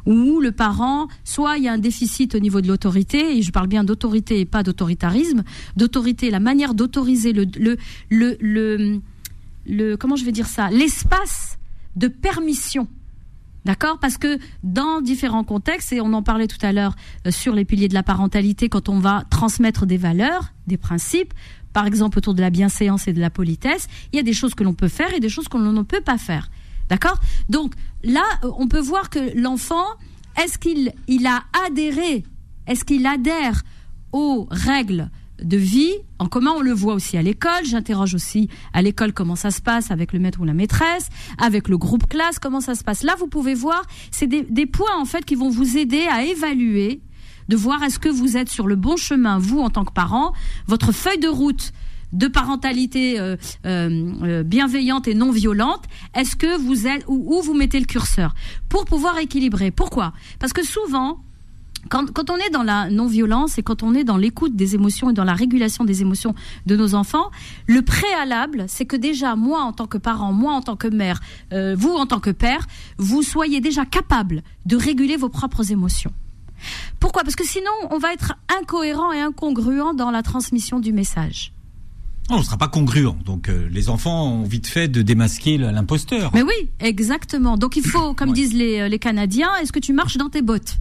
[0.05, 3.51] où le parent, soit il y a un déficit au niveau de l'autorité, et je
[3.51, 5.43] parle bien d'autorité et pas d'autoritarisme,
[5.75, 7.77] d'autorité, la manière d'autoriser le, le,
[8.10, 9.00] le,
[9.65, 11.57] le, comment je vais dire ça, l'espace
[11.95, 12.88] de permission.
[13.65, 13.98] D'accord?
[14.00, 16.95] Parce que dans différents contextes, et on en parlait tout à l'heure
[17.25, 21.33] euh, sur les piliers de la parentalité, quand on va transmettre des valeurs, des principes,
[21.72, 24.53] par exemple autour de la bienséance et de la politesse, il y a des choses
[24.53, 26.50] que l'on peut faire et des choses que l'on ne peut pas faire.
[26.89, 27.19] D'accord?
[27.48, 28.24] Donc là,
[28.57, 29.86] on peut voir que l'enfant,
[30.41, 32.24] est-ce qu'il il a adhéré,
[32.67, 33.63] est-ce qu'il adhère
[34.12, 35.10] aux règles
[35.41, 37.65] de vie en commun, on le voit aussi à l'école.
[37.65, 41.67] J'interroge aussi à l'école comment ça se passe avec le maître ou la maîtresse, avec
[41.67, 43.03] le groupe classe, comment ça se passe.
[43.03, 43.81] Là, vous pouvez voir,
[44.12, 47.01] c'est des, des points en fait qui vont vous aider à évaluer,
[47.50, 50.33] de voir est-ce que vous êtes sur le bon chemin, vous en tant que parent,
[50.67, 51.74] votre feuille de route
[52.13, 55.84] de parentalité euh, euh, euh, bienveillante et non violente,
[56.15, 58.34] est-ce que vous êtes où, vous mettez le curseur
[58.69, 59.71] pour pouvoir équilibrer?
[59.71, 60.13] Pourquoi?
[60.39, 61.19] Parce que souvent,
[61.89, 65.13] quand, on est dans la non-violence et quand on est dans l'écoute des émotions et
[65.13, 66.34] dans la régulation des émotions
[66.65, 67.30] de nos enfants,
[67.67, 71.19] le préalable, c'est que déjà, moi en tant que parent, moi en tant que mère,
[71.52, 72.65] vous en tant que père,
[72.97, 76.13] vous soyez déjà capable de réguler vos propres émotions.
[77.02, 77.23] Pourquoi?
[77.23, 81.52] Parce que sinon, on va être incohérent et incongruent dans la transmission du message
[82.29, 83.15] on ne sera pas congruent.
[83.25, 86.31] Donc euh, les enfants ont vite fait de démasquer l'imposteur.
[86.33, 87.57] Mais oui, exactement.
[87.57, 90.41] Donc il faut, comme disent les, euh, les Canadiens, est-ce que tu marches dans tes
[90.41, 90.77] bottes?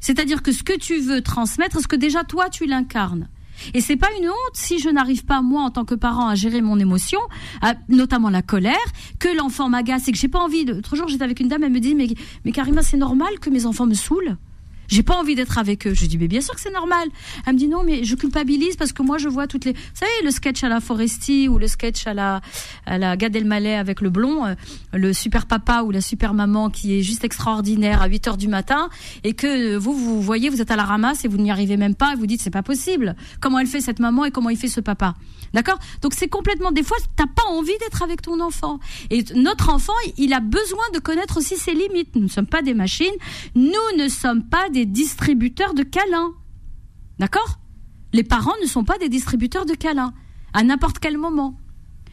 [0.00, 3.28] C'est-à-dire que ce que tu veux transmettre, est-ce que déjà toi tu l'incarnes?
[3.74, 6.34] Et c'est pas une honte si je n'arrive pas moi en tant que parent à
[6.34, 7.20] gérer mon émotion,
[7.90, 8.78] notamment la colère,
[9.18, 10.64] que l'enfant m'agace et que j'ai pas envie.
[10.64, 10.72] De...
[10.72, 12.08] L'autre jour j'étais avec une dame, elle me dit mais
[12.46, 14.38] mais Karima c'est normal que mes enfants me saoulent?
[14.90, 15.94] J'ai pas envie d'être avec eux.
[15.94, 17.08] Je dis, mais bien sûr que c'est normal.
[17.46, 19.78] Elle me dit, non, mais je culpabilise parce que moi, je vois toutes les, vous
[19.94, 22.40] savez, le sketch à la Foresti ou le sketch à la,
[22.86, 24.54] à la Gad avec le blond, euh,
[24.92, 28.48] le super papa ou la super maman qui est juste extraordinaire à 8 heures du
[28.48, 28.88] matin
[29.24, 31.94] et que vous, vous voyez, vous êtes à la ramasse et vous n'y arrivez même
[31.94, 33.16] pas et vous dites, c'est pas possible.
[33.40, 35.14] Comment elle fait cette maman et comment il fait ce papa?
[35.52, 35.78] D'accord?
[36.02, 38.78] Donc c'est complètement, des fois, t'as pas envie d'être avec ton enfant.
[39.10, 42.14] Et notre enfant, il a besoin de connaître aussi ses limites.
[42.14, 43.06] Nous ne sommes pas des machines.
[43.54, 46.32] Nous ne sommes pas des distributeurs de câlins.
[47.18, 47.58] D'accord?
[48.12, 50.12] Les parents ne sont pas des distributeurs de câlins
[50.52, 51.58] à n'importe quel moment.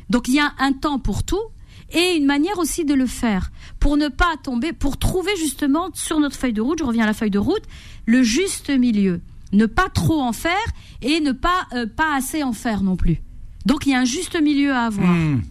[0.10, 1.42] Donc il y a un temps pour tout
[1.92, 6.20] et une manière aussi de le faire pour ne pas tomber, pour trouver justement sur
[6.20, 7.64] notre feuille de route, je reviens à la feuille de route,
[8.06, 9.22] le juste milieu.
[9.54, 10.66] Ne pas trop en faire
[11.02, 13.22] et ne pas, euh, pas assez en faire non plus.
[13.66, 15.14] Donc il y a un juste milieu à avoir.
[15.14, 15.42] Hmm.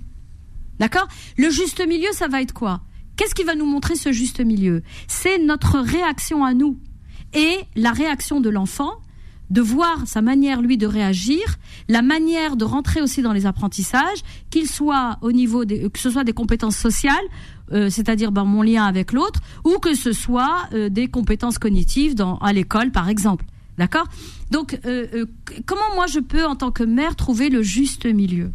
[0.78, 1.08] D'accord?
[1.38, 2.82] Le juste milieu, ça va être quoi?
[3.16, 4.82] Qu'est-ce qui va nous montrer ce juste milieu?
[5.08, 6.78] C'est notre réaction à nous
[7.36, 8.94] et la réaction de l'enfant,
[9.50, 14.22] de voir sa manière, lui, de réagir, la manière de rentrer aussi dans les apprentissages,
[14.50, 17.14] qu'il soit au niveau des, que ce soit des compétences sociales,
[17.72, 22.14] euh, c'est-à-dire ben, mon lien avec l'autre, ou que ce soit euh, des compétences cognitives
[22.14, 23.44] dans, à l'école, par exemple.
[23.78, 24.06] D'accord?
[24.50, 25.26] Donc, euh,
[25.66, 28.50] comment moi je peux, en tant que mère, trouver le juste milieu?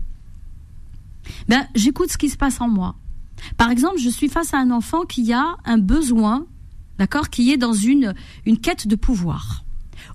[1.48, 2.96] Ben, j'écoute ce qui se passe en moi.
[3.58, 6.48] Par exemple, je suis face à un enfant qui a un besoin
[7.02, 8.14] d'accord, qui est dans une,
[8.46, 9.64] une quête de pouvoir,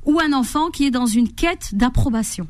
[0.05, 2.47] ou un enfant qui est dans une quête d'approbation,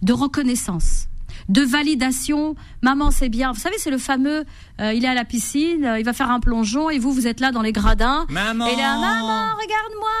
[0.00, 1.08] de reconnaissance,
[1.50, 2.54] de validation.
[2.80, 3.52] Maman, c'est bien.
[3.52, 4.46] Vous savez, c'est le fameux.
[4.80, 7.26] Euh, il est à la piscine, euh, il va faire un plongeon, et vous, vous
[7.26, 8.24] êtes là dans les gradins.
[8.30, 8.66] Maman.
[8.66, 10.18] Et là, maman, regarde-moi,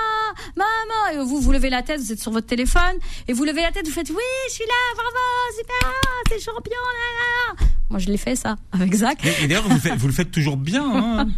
[0.56, 1.00] maman.
[1.14, 3.72] Et vous, vous levez la tête, vous êtes sur votre téléphone, et vous levez la
[3.72, 5.24] tête, vous faites oui, je suis là, bravo,
[5.58, 5.94] super,
[6.28, 6.84] c'est champion.
[6.98, 7.79] Là, là.
[7.90, 9.18] Moi, je l'ai fait ça avec Zach.
[9.42, 10.84] Et, d'ailleurs, vous, le faites toujours bien.
[10.84, 11.28] Hein.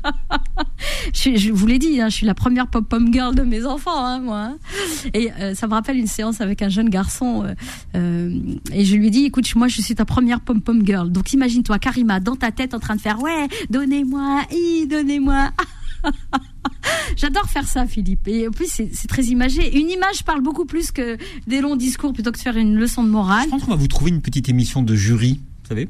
[1.15, 4.21] je, vous l'ai dit, hein, je suis la première pop-pom girl de mes enfants, hein,
[4.21, 4.57] moi.
[5.15, 7.45] Et euh, ça me rappelle une séance avec un jeune garçon.
[7.45, 7.55] Euh,
[7.97, 8.39] euh,
[8.71, 11.11] et je lui dis, écoute, moi, je suis ta première pom-pom girl.
[11.11, 14.43] Donc, imagine-toi, Karima, dans ta tête, en train de faire, ouais, donnez-moi,
[14.91, 15.53] donnez-moi.
[17.17, 18.29] J'adore faire ça, Philippe.
[18.29, 19.79] Et en plus, c'est très imagé.
[19.81, 23.05] Une image parle beaucoup plus que des longs discours plutôt que de faire une leçon
[23.05, 23.45] de morale.
[23.47, 25.89] Je pense qu'on va vous trouver une petite émission de jury, vous savez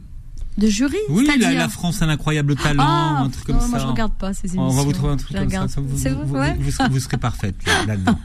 [0.59, 3.69] de jury Oui, la, la, France a un incroyable talent, ah, un truc comme ça.
[3.69, 4.63] Moi, je regarde pas ces émissions.
[4.63, 5.81] On va vous trouver un truc comme ça.
[5.81, 8.19] Vous, vous, serez, parfaite là-dedans.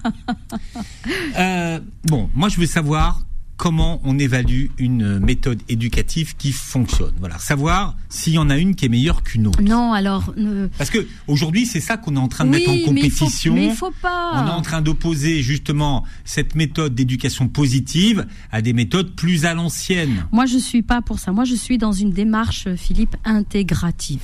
[1.37, 3.21] euh, bon, moi, je veux savoir
[3.57, 7.13] comment on évalue une méthode éducative qui fonctionne.
[7.19, 9.61] Voilà, savoir s'il y en a une qui est meilleure qu'une autre.
[9.61, 10.33] Non, alors
[10.77, 13.55] parce que aujourd'hui c'est ça qu'on est en train de mettre en compétition.
[13.55, 14.31] Mais il faut, pas.
[14.35, 19.53] On est en train d'opposer justement cette méthode d'éducation positive à des méthodes plus à
[19.53, 20.27] l'ancienne.
[20.31, 21.31] Moi, je suis pas pour ça.
[21.31, 24.21] Moi, je suis dans une démarche, Philippe, intégrative.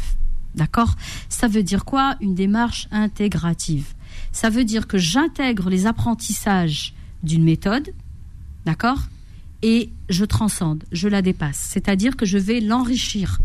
[0.56, 0.96] D'accord?
[1.30, 3.88] Ça veut dire quoi Une démarche intégrative?
[4.32, 6.94] Ça veut dire que j'intègre les apprentissages
[7.24, 7.94] d'une méthode,
[8.66, 9.00] d'accord?
[9.64, 11.70] Et je transcende, je la dépasse.
[11.72, 13.40] C'est-à-dire que je vais l'enrichir.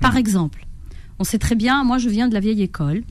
[0.00, 0.66] Par exemple,
[1.18, 3.02] on sait très bien, moi je viens de la vieille école.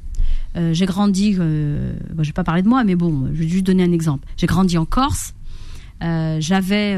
[0.58, 3.66] Euh, j'ai grandi, euh, je vais pas parler de moi, mais bon, je vais juste
[3.66, 4.28] donner un exemple.
[4.36, 5.34] J'ai grandi en Corse.
[6.04, 6.96] Euh, j'avais,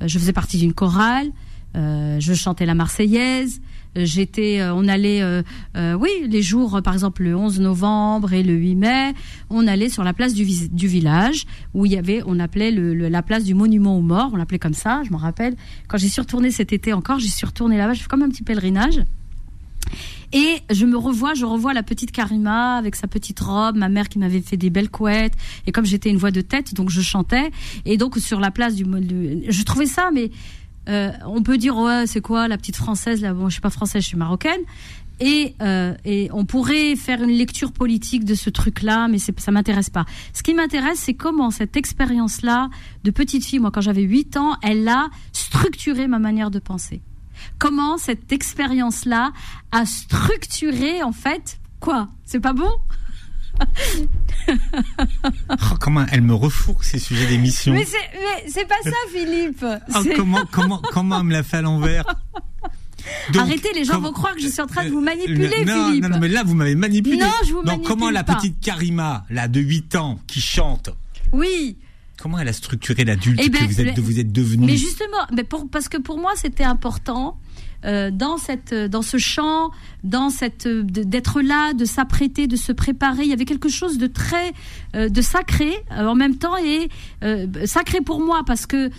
[0.00, 1.30] je faisais partie d'une chorale.
[1.74, 3.60] je chantais la Marseillaise
[3.96, 5.42] j'étais, euh, on allait, euh,
[5.76, 9.14] euh, oui, les jours, par exemple le 11 novembre et le 8 mai,
[9.50, 13.44] on allait sur la place du, village où il y avait, on appelait la place
[13.44, 15.56] du monument aux morts, on l'appelait comme ça, je me rappelle.
[15.88, 19.02] Quand j'ai surtourné cet été encore, j'ai surtourné là-bas, je fais comme un petit pèlerinage.
[20.32, 24.08] Et je me revois, je revois la petite Karima avec sa petite robe, ma mère
[24.08, 25.34] qui m'avait fait des belles couettes.
[25.66, 27.50] Et comme j'étais une voix de tête, donc je chantais.
[27.84, 28.84] Et donc sur la place du
[29.48, 30.30] je trouvais ça, mais
[30.88, 33.34] euh, on peut dire ouais c'est quoi la petite française là?
[33.34, 34.60] Bon je suis pas française je suis marocaine.
[35.20, 39.52] Et, euh, et on pourrait faire une lecture politique de ce truc là mais ça
[39.52, 40.04] m'intéresse pas.
[40.32, 42.70] Ce qui m'intéresse c'est comment cette expérience là
[43.04, 47.02] de petite fille moi quand j'avais 8 ans elle a structuré ma manière de penser.
[47.58, 49.32] Comment cette expérience là
[49.70, 52.08] a structuré en fait quoi?
[52.24, 52.70] C'est pas bon?
[54.48, 57.72] Oh, comment elle me refourque ces sujets d'émission.
[57.72, 57.86] Mais
[58.46, 59.64] c'est pas ça, Philippe.
[59.64, 62.04] Oh, comment, comment, comment elle me l'a fait à l'envers
[63.36, 66.02] Arrêtez, les gens vont croire que je suis en train de vous manipuler, non, Philippe.
[66.02, 67.18] Non, non, mais là, vous m'avez manipulé.
[67.18, 70.90] Non, je vous Donc, comment la petite Karima, là, de 8 ans, qui chante.
[71.32, 71.76] Oui.
[72.18, 75.26] Comment elle a structuré l'adulte eh ben, que vous êtes, vous êtes devenu Mais justement,
[75.34, 77.36] mais pour, parce que pour moi, c'était important
[77.84, 79.70] euh, dans cette dans ce chant,
[80.04, 83.24] dans cette d'être là, de s'apprêter, de se préparer.
[83.24, 84.52] Il y avait quelque chose de très
[84.94, 86.88] euh, de sacré euh, en même temps et
[87.66, 88.90] sacré pour moi parce que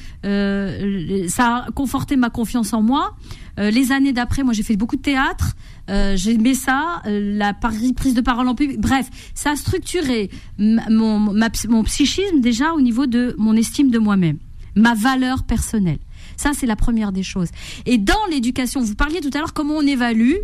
[1.28, 3.16] ça a conforté ma confiance en moi.
[3.58, 5.56] les années d'après, moi j'ai fait beaucoup de théâtre.
[5.90, 8.80] Euh, J'aimais ça, la prise de parole en public.
[8.80, 14.38] Bref, ça a structuré mon psychisme déjà au niveau de mon estime de moi-même,
[14.76, 16.00] ma valeur personnelle.
[16.38, 17.50] Ça, c'est la première des choses.
[17.86, 20.36] Et dans l'éducation, vous parliez tout à l'heure comment on évalue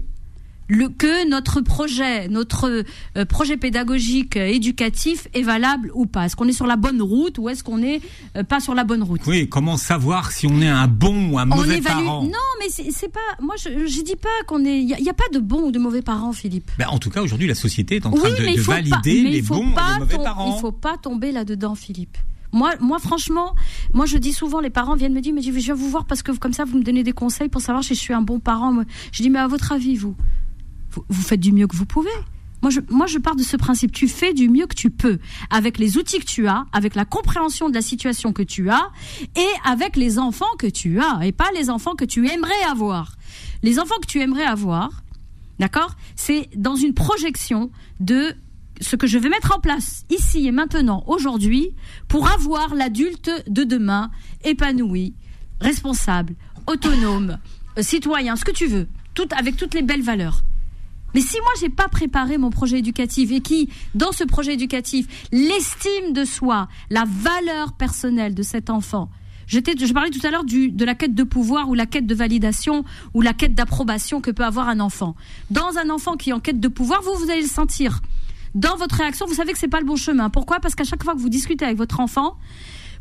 [0.70, 2.84] le, que notre projet, notre
[3.18, 6.26] euh, projet pédagogique euh, éducatif est valable ou pas.
[6.26, 8.02] Est-ce qu'on est sur la bonne route ou est-ce qu'on n'est
[8.38, 9.22] euh, pas sur la bonne route?
[9.26, 12.06] Oui, comment savoir si on est un bon ou un mauvais évalue...
[12.06, 12.24] parent?
[12.24, 13.20] Non, mais c'est pas.
[13.42, 14.80] Moi, je, je dis pas qu'on est.
[14.80, 16.70] Il n'y a, pas de bon ou de mauvais parents, Philippe.
[16.78, 19.94] Ben, en tout cas, aujourd'hui, la société est en train de, valider les bons et
[19.94, 20.56] les mauvais parents.
[20.56, 22.18] Il faut pas tomber là-dedans, Philippe.
[22.52, 23.56] Moi, moi, franchement,
[23.94, 26.24] moi, je dis souvent, les parents viennent me dire, mais je viens vous voir parce
[26.24, 28.40] que comme ça, vous me donnez des conseils pour savoir si je suis un bon
[28.40, 28.76] parent.
[29.12, 30.16] Je dis, mais à votre avis, vous,
[30.90, 32.10] vous, faites du mieux que vous pouvez.
[32.62, 33.92] Moi moi, je pars de ce principe.
[33.92, 37.06] Tu fais du mieux que tu peux avec les outils que tu as, avec la
[37.06, 38.90] compréhension de la situation que tu as
[39.36, 43.16] et avec les enfants que tu as et pas les enfants que tu aimerais avoir.
[43.64, 45.04] Les enfants que tu aimerais avoir,
[45.60, 48.36] d'accord, c'est dans une projection de
[48.80, 51.72] ce que je vais mettre en place ici et maintenant, aujourd'hui,
[52.08, 54.12] pour avoir l'adulte de demain
[54.44, 55.14] épanoui,
[55.62, 56.36] responsable,
[56.68, 57.38] autonome,
[57.78, 58.88] euh, citoyen, ce que tu veux,
[59.36, 60.44] avec toutes les belles valeurs.
[61.14, 65.28] Mais si moi j'ai pas préparé mon projet éducatif et qui, dans ce projet éducatif,
[65.32, 69.10] l'estime de soi, la valeur personnelle de cet enfant,
[69.48, 72.86] je parlais tout à l'heure de la quête de pouvoir ou la quête de validation
[73.16, 75.16] ou la quête d'approbation que peut avoir un enfant.
[75.50, 78.02] Dans un enfant qui est en quête de pouvoir, vous, vous allez le sentir
[78.56, 80.30] dans votre réaction, vous savez que c'est pas le bon chemin.
[80.30, 80.60] Pourquoi?
[80.60, 82.38] Parce qu'à chaque fois que vous discutez avec votre enfant,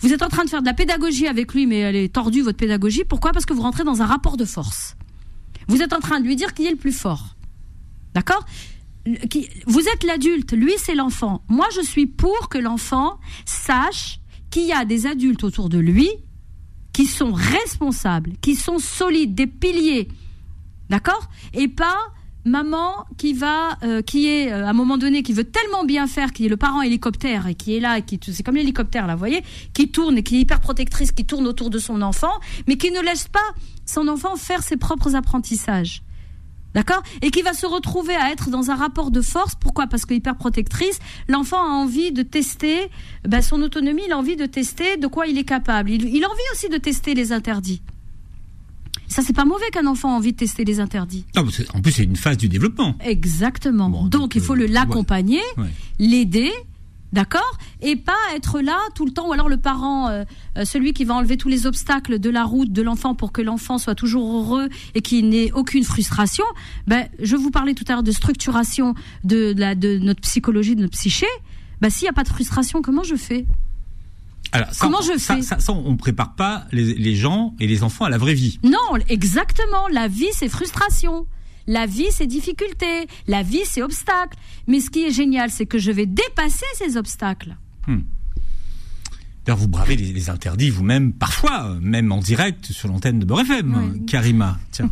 [0.00, 2.42] vous êtes en train de faire de la pédagogie avec lui, mais elle est tordue
[2.42, 3.04] votre pédagogie.
[3.04, 3.32] Pourquoi?
[3.32, 4.96] Parce que vous rentrez dans un rapport de force.
[5.66, 7.37] Vous êtes en train de lui dire qui est le plus fort.
[8.14, 8.44] D'accord?
[9.66, 11.42] Vous êtes l'adulte, lui c'est l'enfant.
[11.48, 16.11] Moi je suis pour que l'enfant sache qu'il y a des adultes autour de lui
[16.92, 20.08] qui sont responsables, qui sont solides, des piliers
[20.90, 21.28] D'accord?
[21.52, 21.96] Et pas
[22.44, 26.07] maman qui va, euh, qui est euh, à un moment donné, qui veut tellement bien
[26.07, 29.07] faire, qui est le parent hélicoptère et qui est là, et qui c'est comme l'hélicoptère
[29.07, 29.42] là, vous voyez,
[29.74, 32.33] qui tourne et qui est hyper protectrice, qui tourne autour de son enfant,
[32.66, 33.38] mais qui ne laisse pas
[33.87, 36.03] son enfant faire ses propres apprentissages.
[36.74, 37.03] D'accord?
[37.22, 39.55] Et qui va se retrouver à être dans un rapport de force.
[39.55, 39.87] Pourquoi?
[39.87, 42.90] Parce que hyper protectrice, l'enfant a envie de tester
[43.24, 45.90] ben, son autonomie, il a envie de tester de quoi il est capable.
[45.90, 47.83] Il, il a envie aussi de tester les interdits.
[49.09, 51.25] Ça, c'est pas mauvais qu'un enfant ait envie de tester les interdits.
[51.37, 51.44] en
[51.81, 52.94] plus, c'est une phase du développement.
[53.01, 54.07] Exactement.
[54.07, 55.40] donc, il faut le l'accompagner,
[55.99, 56.53] l'aider,
[57.12, 60.25] D'accord Et pas être là tout le temps, ou alors le parent, euh,
[60.59, 63.40] euh, celui qui va enlever tous les obstacles de la route de l'enfant pour que
[63.40, 66.44] l'enfant soit toujours heureux et qu'il n'ait aucune frustration.
[66.87, 68.94] Ben, je vous parlais tout à l'heure de structuration
[69.25, 71.27] de, la, de notre psychologie, de notre psyché.
[71.81, 73.47] Ben, s'il n'y a pas de frustration, comment je fais?
[74.52, 78.04] Alors, Comment je fais ça, ça, on prépare pas les, les, gens et les enfants
[78.04, 78.58] à la vraie vie.
[78.62, 79.88] Non, exactement.
[79.92, 81.26] La vie, c'est frustration.
[81.66, 83.06] La vie, c'est difficulté.
[83.26, 84.38] La vie, c'est obstacle.
[84.66, 87.56] Mais ce qui est génial, c'est que je vais dépasser ces obstacles.
[87.87, 88.00] Hmm.
[89.44, 94.04] D'ailleurs, vous bravez les, interdits vous-même, parfois, même en direct sur l'antenne de Beurre FM,
[94.06, 94.58] Karima.
[94.72, 94.90] Tiens,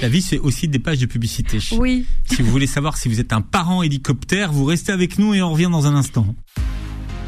[0.00, 1.58] la vie, c'est aussi des pages de publicité.
[1.76, 2.06] Oui.
[2.24, 5.42] Si vous voulez savoir si vous êtes un parent hélicoptère, vous restez avec nous et
[5.42, 6.36] on revient dans un instant.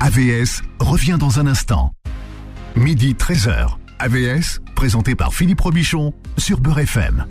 [0.00, 1.92] AVS revient dans un instant.
[2.76, 3.78] Midi 13h.
[3.98, 7.26] AVS, présenté par Philippe Robichon sur Beurre FM.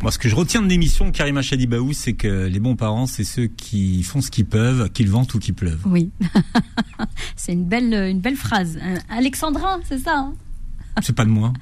[0.00, 3.24] Moi, ce que je retiens de l'émission Karima Chadibaou, c'est que les bons parents, c'est
[3.24, 5.82] ceux qui font ce qu'ils peuvent, qu'ils ventent ou qu'ils pleuvent.
[5.84, 6.10] Oui.
[7.36, 8.78] c'est une belle, une belle phrase.
[9.10, 10.32] Alexandrin, c'est ça hein?
[11.02, 11.52] C'est pas de moi.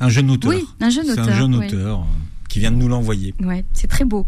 [0.00, 0.50] Un jeune auteur.
[0.50, 1.26] Oui, un jeune auteur.
[1.26, 2.04] C'est un jeune auteur euh,
[2.48, 3.34] qui vient de nous l'envoyer.
[3.40, 4.26] Ouais, c'est très beau.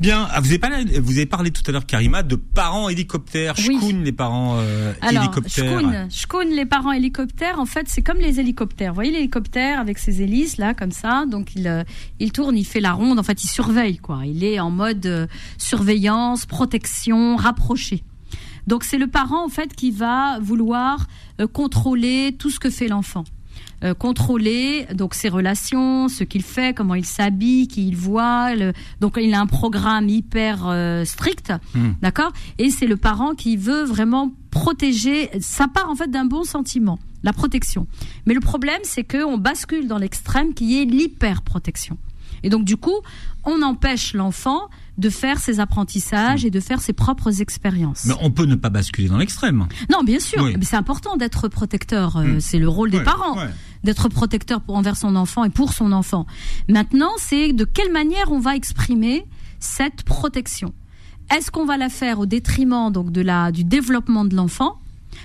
[0.00, 3.54] Bien, ah, vous avez parlé, vous avez parlé tout à l'heure, Karima, de parents hélicoptères.
[3.68, 3.78] Oui.
[4.02, 6.08] les parents euh, Alors, hélicoptères.
[6.10, 7.60] Shkoun, les parents hélicoptères.
[7.60, 8.92] En fait, c'est comme les hélicoptères.
[8.92, 11.26] Vous voyez l'hélicoptère avec ses hélices là, comme ça.
[11.26, 11.84] Donc il, euh,
[12.18, 13.18] il tourne, il fait la ronde.
[13.18, 14.22] En fait, il surveille quoi.
[14.24, 15.26] Il est en mode euh,
[15.58, 18.02] surveillance, protection, rapproché.
[18.66, 21.08] Donc c'est le parent en fait qui va vouloir
[21.52, 23.24] contrôler tout ce que fait l'enfant.
[23.82, 28.50] Euh, contrôler donc ses relations, ce qu'il fait, comment il s'habille, qui il voit.
[29.00, 31.92] donc il a un programme hyper euh, strict, hmm.
[32.02, 32.30] d'accord?
[32.58, 35.30] Et c'est le parent qui veut vraiment protéger.
[35.40, 37.86] Ça part en fait d'un bon sentiment, la protection.
[38.26, 41.96] Mais le problème, c'est que on bascule dans l'extrême qui est l'hyper protection.
[42.42, 43.00] Et donc du coup,
[43.44, 44.68] on empêche l'enfant
[45.00, 48.04] de faire ses apprentissages et de faire ses propres expériences.
[48.04, 49.66] Mais on peut ne pas basculer dans l'extrême.
[49.90, 50.44] Non, bien sûr.
[50.44, 52.16] Mais c'est important d'être protecteur.
[52.16, 52.40] Euh, hmm.
[52.40, 53.36] C'est le rôle des parents.
[53.82, 56.26] D'être protecteur pour, envers son enfant et pour son enfant.
[56.68, 59.24] Maintenant, c'est de quelle manière on va exprimer
[59.58, 60.74] cette protection.
[61.34, 64.78] Est-ce qu'on va la faire au détriment donc de la du développement de l'enfant?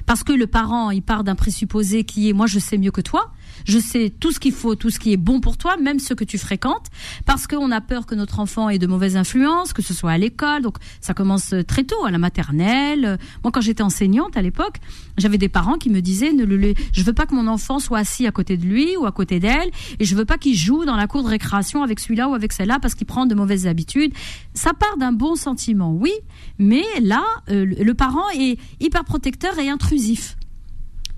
[0.05, 3.01] Parce que le parent il part d'un présupposé qui est moi je sais mieux que
[3.01, 3.31] toi
[3.65, 6.13] je sais tout ce qu'il faut, tout ce qui est bon pour toi, même ce
[6.13, 6.87] que tu fréquentes,
[7.25, 10.17] parce qu'on a peur que notre enfant ait de mauvaises influences, que ce soit à
[10.17, 10.61] l'école.
[10.61, 13.17] Donc ça commence très tôt, à la maternelle.
[13.43, 14.77] Moi, quand j'étais enseignante à l'époque,
[15.17, 17.99] j'avais des parents qui me disaient ne le, je veux pas que mon enfant soit
[17.99, 20.85] assis à côté de lui ou à côté d'elle, et je veux pas qu'il joue
[20.85, 23.67] dans la cour de récréation avec celui-là ou avec celle-là parce qu'il prend de mauvaises
[23.67, 24.13] habitudes.
[24.53, 26.13] Ça part d'un bon sentiment, oui,
[26.59, 30.37] mais là, euh, le parent est hyper protecteur et intrusif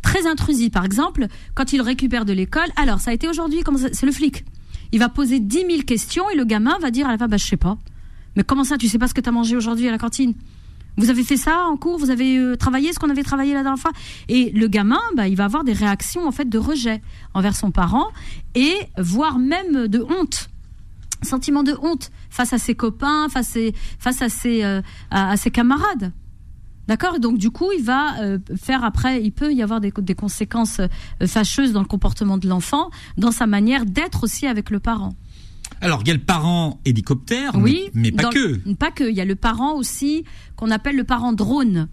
[0.02, 0.72] très intrusif.
[0.72, 4.46] Par exemple, quand il récupère de l'école, alors ça a été aujourd'hui, c'est le flic.
[4.92, 7.38] Il va poser 10 000 questions et le gamin va dire à la fin, bah,
[7.38, 7.78] je sais pas.
[8.36, 10.34] Mais comment ça, tu sais pas ce que tu as mangé aujourd'hui à la cantine?
[10.96, 12.00] Vous avez fait ça en cours?
[12.00, 13.92] Vous avez euh, travaillé ce qu'on avait travaillé la dernière fois?
[14.30, 17.02] Et le gamin, bah, il va avoir des réactions en fait de rejet
[17.34, 18.08] envers son parent
[18.56, 20.50] et voire même de honte
[21.24, 23.56] sentiment de honte face à ses copains, face,
[24.22, 26.12] à, ses, euh, à ses camarades.
[26.88, 30.16] D'accord Donc du coup, il va euh, faire après, il peut y avoir des, des
[30.16, 34.80] conséquences euh, fâcheuses dans le comportement de l'enfant, dans sa manière d'être aussi avec le
[34.80, 35.14] parent.
[35.82, 38.74] Alors, il y a le parent hélicoptère, oui, mais, pas que.
[38.74, 39.04] pas que.
[39.04, 40.24] Il y a le parent aussi
[40.56, 41.88] qu'on appelle le parent drone.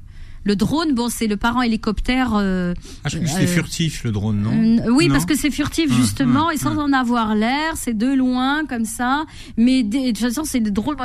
[0.45, 2.35] Le drone, bon, c'est le parent hélicoptère.
[2.35, 6.59] Euh, ah, je c'est furtif le drone, non Oui, parce que c'est furtif justement et
[6.59, 9.25] sans en avoir l'air, c'est de loin comme ça.
[9.57, 10.97] Mais de toute façon, c'est des drones.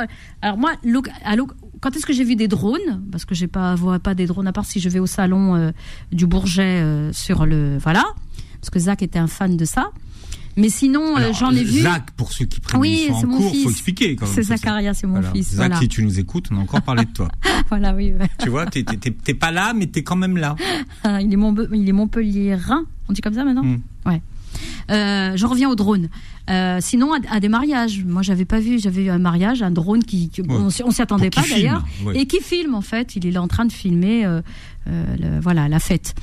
[0.42, 0.72] Alors moi,
[1.24, 1.36] à
[1.80, 3.02] quand est-ce que j'ai vu des drones?
[3.10, 5.56] Parce que j'ai pas vois pas des drones à part si je vais au salon
[5.56, 5.70] euh,
[6.12, 8.04] du Bourget euh, sur le voilà,
[8.60, 9.90] parce que Zach était un fan de ça.
[10.56, 11.80] Mais sinon, euh, j'en ai vu.
[11.80, 13.62] Zach, pour ceux qui prennent oui, en cours, fils.
[13.62, 14.34] faut expliquer quand même.
[14.34, 15.54] C'est Zacharia, c'est mon fils.
[15.54, 17.28] Zach, si tu nous écoutes, on a encore parlé de toi.
[17.68, 18.12] voilà, oui.
[18.38, 20.56] tu vois, t'es pas là, mais t'es quand même là.
[21.04, 22.84] Ah, il est mon, il est Montpellierin.
[23.08, 23.64] On dit comme ça maintenant?
[23.64, 23.78] Hmm.
[24.06, 24.20] Ouais.
[24.90, 26.08] Euh, je reviens au drone.
[26.48, 28.04] Euh, sinon, à, des mariages.
[28.04, 28.78] Moi, j'avais pas vu.
[28.78, 32.74] J'avais vu un mariage, un drone qui, on, s'y attendait pas d'ailleurs, et qui filme
[32.74, 33.16] en fait.
[33.16, 34.40] Il est là en train de filmer, euh,
[34.86, 36.14] le, voilà, la fête.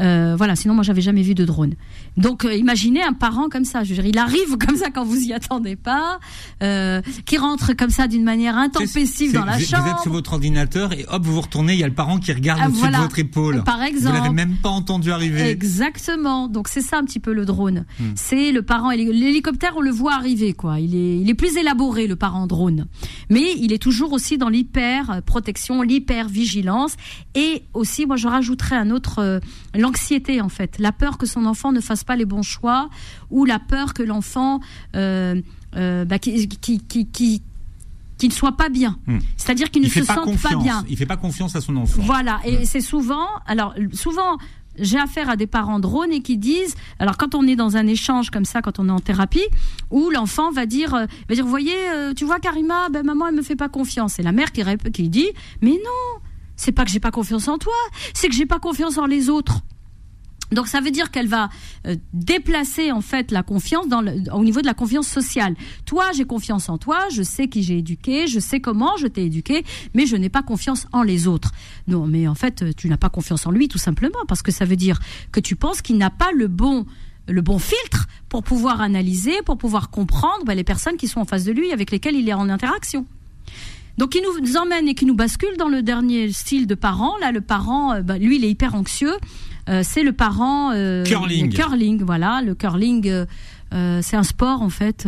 [0.00, 1.74] Euh, voilà, sinon moi j'avais jamais vu de drone.
[2.16, 3.84] Donc euh, imaginez un parent comme ça.
[3.84, 6.18] Je veux dire, il arrive comme ça quand vous y attendez pas,
[6.62, 9.84] euh, qui rentre comme ça d'une manière intempestive dans la chambre.
[9.84, 12.18] Vous êtes sur votre ordinateur et hop, vous vous retournez, il y a le parent
[12.18, 13.64] qui regarde ah, au-dessus de votre épaule.
[13.64, 14.16] Par exemple.
[14.16, 15.48] Vous l'avez même pas entendu arriver.
[15.48, 16.48] Exactement.
[16.48, 17.84] Donc c'est ça un petit peu le drone.
[18.00, 18.12] Hmm.
[18.14, 18.90] C'est le parent.
[18.90, 20.80] L'hélicoptère, on le voit arriver quoi.
[20.80, 22.86] Il est, il est plus élaboré le parent drone,
[23.30, 26.96] mais il est toujours aussi dans l'hyper protection, l'hyper vigilance
[27.34, 29.40] et aussi, moi je rajouterais un autre, euh,
[29.86, 32.88] l'anxiété en fait, la peur que son enfant ne fasse pas les bons choix
[33.30, 34.60] ou la peur que l'enfant
[34.94, 35.40] euh,
[35.76, 37.42] euh, bah, qui, qui,
[38.22, 38.98] ne soit pas bien.
[39.06, 39.18] Hmm.
[39.36, 40.84] C'est-à-dire qu'il ne se sente pas bien.
[40.88, 42.02] Il fait pas confiance à son enfant.
[42.02, 42.40] Voilà.
[42.44, 42.64] Et hmm.
[42.64, 44.38] c'est souvent, alors souvent,
[44.78, 47.86] j'ai affaire à des parents drones et qui disent, alors quand on est dans un
[47.86, 49.46] échange comme ça, quand on est en thérapie,
[49.90, 50.90] où l'enfant va dire,
[51.28, 51.76] va dire, voyez,
[52.16, 54.18] tu vois Karima, ben maman elle me fait pas confiance.
[54.18, 55.30] Et la mère qui, qui dit,
[55.62, 56.20] mais non,
[56.56, 57.74] c'est pas que j'ai pas confiance en toi,
[58.14, 59.62] c'est que j'ai pas confiance en les autres.
[60.52, 61.48] Donc ça veut dire qu'elle va
[61.86, 65.54] euh, déplacer en fait la confiance dans au niveau de la confiance sociale.
[65.84, 69.24] Toi, j'ai confiance en toi, je sais qui j'ai éduqué, je sais comment je t'ai
[69.24, 71.52] éduqué, mais je n'ai pas confiance en les autres.
[71.88, 74.64] Non, mais en fait, tu n'as pas confiance en lui tout simplement parce que ça
[74.64, 75.00] veut dire
[75.32, 76.86] que tu penses qu'il n'a pas le bon
[77.28, 81.24] le bon filtre pour pouvoir analyser, pour pouvoir comprendre bah, les personnes qui sont en
[81.24, 83.04] face de lui avec lesquelles il est en interaction.
[83.98, 87.16] Donc il nous emmène et qui nous bascule dans le dernier style de parent.
[87.18, 89.14] Là, le parent, euh, bah, lui, il est hyper anxieux.
[89.68, 91.52] Euh, c'est le parent euh, curling.
[91.52, 92.42] curling, voilà.
[92.44, 95.06] Le curling, euh, c'est un sport en fait.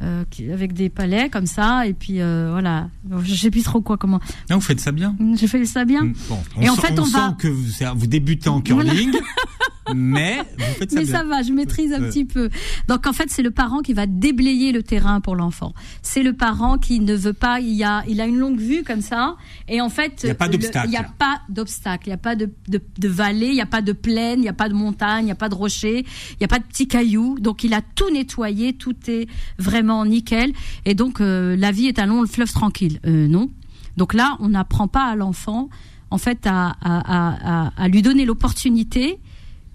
[0.00, 2.88] avec des palais comme ça et puis voilà
[3.22, 6.10] je sais plus trop quoi comment non vous faites ça bien j'ai fait ça bien
[6.28, 9.12] bon, et en fait on, va que vous, vous débutez en curling
[9.94, 12.50] mais vous faites ça Mais ça va, je maîtrise un petit peu.
[12.88, 15.74] Donc en fait, c'est le parent qui va déblayer le terrain pour l'enfant.
[16.02, 19.02] C'est le parent qui ne veut pas, il a, il a une longue vue comme
[19.02, 19.36] ça,
[19.68, 20.86] et en fait, il n'y a pas d'obstacle.
[20.88, 23.60] Il n'y a pas d'obstacle, il n'y a pas de, de, de vallée, il n'y
[23.60, 25.54] a pas de plaine, il n'y a pas de montagne, il n'y a pas de
[25.54, 26.00] rocher,
[26.32, 27.38] il n'y a pas de petits cailloux.
[27.40, 30.52] Donc il a tout nettoyé, tout est vraiment nickel,
[30.84, 33.00] et donc euh, la vie est un long fleuve tranquille.
[33.06, 33.50] Euh, non?
[33.96, 35.68] Donc là, on n'apprend pas à l'enfant,
[36.10, 39.18] en fait, à, à, à, à lui donner l'opportunité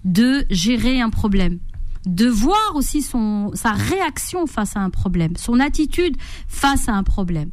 [0.06, 1.58] de gérer un problème,
[2.06, 6.16] de voir aussi son, sa réaction face à un problème, son attitude
[6.48, 7.50] face à un problème.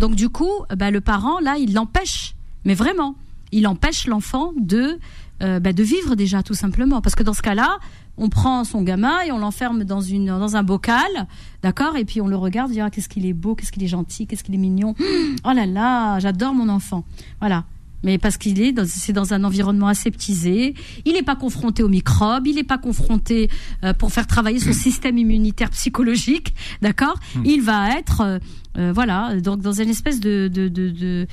[0.00, 3.14] Donc du coup, bah, le parent, là, il l'empêche, mais vraiment,
[3.52, 4.98] il empêche l'enfant de,
[5.42, 7.00] euh, bah, de vivre déjà, tout simplement.
[7.00, 7.78] Parce que dans ce cas-là,
[8.18, 11.28] on prend son gamin et on l'enferme dans, une, dans un bocal,
[11.62, 13.84] d'accord Et puis on le regarde, on dit, ah, qu'est-ce qu'il est beau, qu'est-ce qu'il
[13.84, 14.96] est gentil, qu'est-ce qu'il est mignon.
[15.44, 17.04] Oh là là, j'adore mon enfant.
[17.38, 17.64] Voilà
[18.06, 21.88] mais parce qu'il est dans, c'est dans un environnement aseptisé, il n'est pas confronté aux
[21.88, 23.50] microbes, il n'est pas confronté
[23.82, 27.18] euh, pour faire travailler son système immunitaire psychologique, d'accord?
[27.34, 27.42] Hmm.
[27.44, 28.38] Il va être, euh,
[28.78, 31.26] euh, voilà, donc dans une espèce de, de, de, de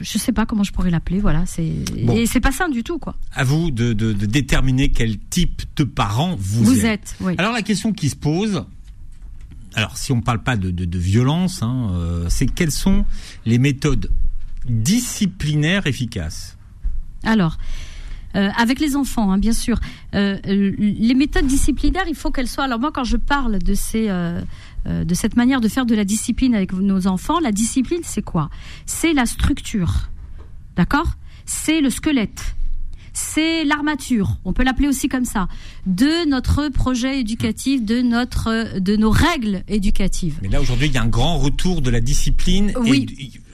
[0.00, 1.72] je sais pas comment je pourrais l'appeler, voilà, c'est
[2.14, 3.16] et c'est pas sain du tout, quoi.
[3.32, 7.16] À vous de, de, de déterminer quel type de parent vous, vous êtes.
[7.20, 7.34] oui.
[7.36, 8.64] Alors la question qui se pose,
[9.74, 11.90] alors si on ne parle pas de, de, de violence, hein,
[12.28, 13.04] c'est quelles sont
[13.44, 14.08] les méthodes
[14.66, 16.56] disciplinaire efficace
[17.22, 17.58] Alors,
[18.36, 19.78] euh, avec les enfants, hein, bien sûr.
[20.14, 22.64] Euh, les méthodes disciplinaires, il faut qu'elles soient.
[22.64, 24.40] Alors moi, quand je parle de ces, euh,
[24.86, 28.50] de cette manière de faire de la discipline avec nos enfants, la discipline, c'est quoi?
[28.86, 30.10] C'est la structure,
[30.76, 31.12] d'accord?
[31.46, 32.54] C'est le squelette
[33.16, 35.46] c'est l'armature, on peut l'appeler aussi comme ça,
[35.86, 40.40] de notre projet éducatif, de notre, de nos règles éducatives.
[40.42, 42.72] Mais là aujourd'hui, il y a un grand retour de la discipline.
[42.76, 43.06] Oui.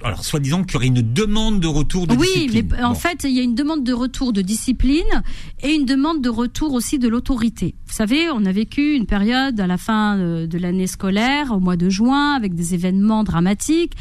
[0.03, 2.51] Alors, soi-disant qu'il y aurait une demande de retour de discipline.
[2.55, 5.23] Oui, mais en fait, il y a une demande de retour de discipline
[5.63, 7.75] et une demande de retour aussi de l'autorité.
[7.87, 11.77] Vous savez, on a vécu une période à la fin de l'année scolaire, au mois
[11.77, 13.93] de juin, avec des événements dramatiques,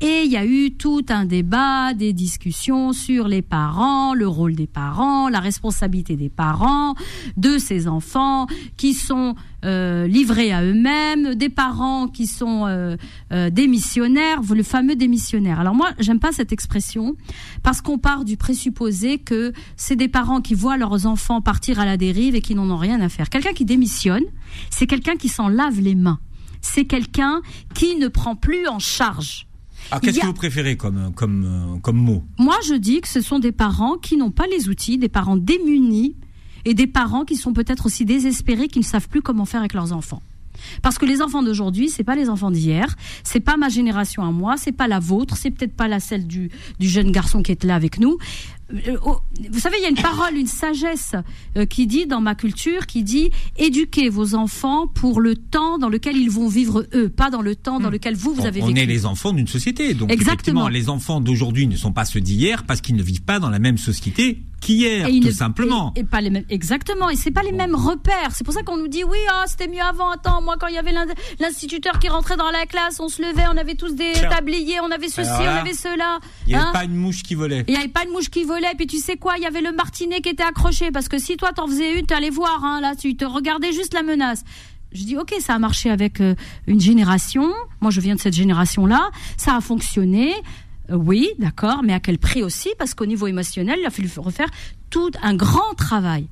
[0.00, 4.54] et il y a eu tout un débat, des discussions sur les parents, le rôle
[4.54, 6.94] des parents la responsabilité des parents,
[7.36, 12.96] de ces enfants qui sont euh, livrés à eux-mêmes, des parents qui sont euh,
[13.32, 15.58] euh, démissionnaires, le fameux démissionnaire.
[15.58, 17.16] Alors moi, j'aime pas cette expression
[17.64, 21.84] parce qu'on part du présupposé que c'est des parents qui voient leurs enfants partir à
[21.84, 23.28] la dérive et qui n'en ont rien à faire.
[23.30, 24.22] Quelqu'un qui démissionne,
[24.70, 26.20] c'est quelqu'un qui s'en lave les mains.
[26.60, 27.42] C'est quelqu'un
[27.74, 29.46] qui ne prend plus en charge
[29.90, 32.22] ah, qu'est-ce que vous préférez comme, comme, comme mot?
[32.38, 35.36] Moi, je dis que ce sont des parents qui n'ont pas les outils, des parents
[35.36, 36.14] démunis
[36.68, 39.72] et des parents qui sont peut-être aussi désespérés, qui ne savent plus comment faire avec
[39.72, 40.20] leurs enfants.
[40.82, 42.94] Parce que les enfants d'aujourd'hui, c'est pas les enfants d'hier,
[43.24, 46.26] c'est pas ma génération à moi, c'est pas la vôtre, c'est peut-être pas la celle
[46.26, 48.18] du, du jeune garçon qui est là avec nous.
[48.72, 49.18] Euh, oh,
[49.50, 51.14] vous savez, il y a une parole, une sagesse
[51.56, 55.88] euh, qui dit dans ma culture, qui dit éduquez vos enfants pour le temps dans
[55.88, 57.92] lequel ils vont vivre eux, pas dans le temps dans hmm.
[57.92, 58.72] lequel vous vous avez vécu.
[58.72, 60.68] On est les enfants d'une société, donc Exactement.
[60.68, 63.58] les enfants d'aujourd'hui ne sont pas ceux d'hier parce qu'ils ne vivent pas dans la
[63.58, 65.92] même société qu'hier, tout simplement.
[65.96, 67.10] Et, pas les mêmes, exactement.
[67.10, 68.32] Et c'est pas les mêmes repères.
[68.32, 70.10] C'est pour ça qu'on nous dit oui, ah, c'était mieux avant.
[70.10, 70.92] Attends, moi, quand il y avait
[71.38, 74.90] l'instituteur qui rentrait dans la classe, on se levait, on avait tous des tabliers, on
[74.90, 76.18] avait ceci, on avait cela.
[76.46, 77.64] Il n'y avait hein pas une mouche qui volait.
[77.68, 78.57] Il n'y avait pas une mouche qui volait.
[78.76, 81.36] Puis tu sais quoi, il y avait le martinet qui était accroché parce que si
[81.36, 82.64] toi t'en faisais une, t'allais voir.
[82.64, 84.44] Hein, là, tu te regardais juste la menace.
[84.92, 86.34] Je dis ok, ça a marché avec euh,
[86.66, 87.52] une génération.
[87.80, 89.10] Moi, je viens de cette génération-là.
[89.36, 90.34] Ça a fonctionné.
[90.90, 92.70] Euh, oui, d'accord, mais à quel prix aussi?
[92.78, 94.48] Parce qu'au niveau émotionnel, il a fallu refaire
[94.90, 96.28] tout un grand travail.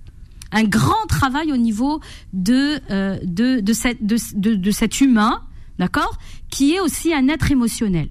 [0.53, 2.01] Un grand travail au niveau
[2.33, 5.43] de, euh, de, de, de, cet humain,
[5.79, 6.17] d'accord
[6.51, 8.09] Qui est aussi un être émotionnel.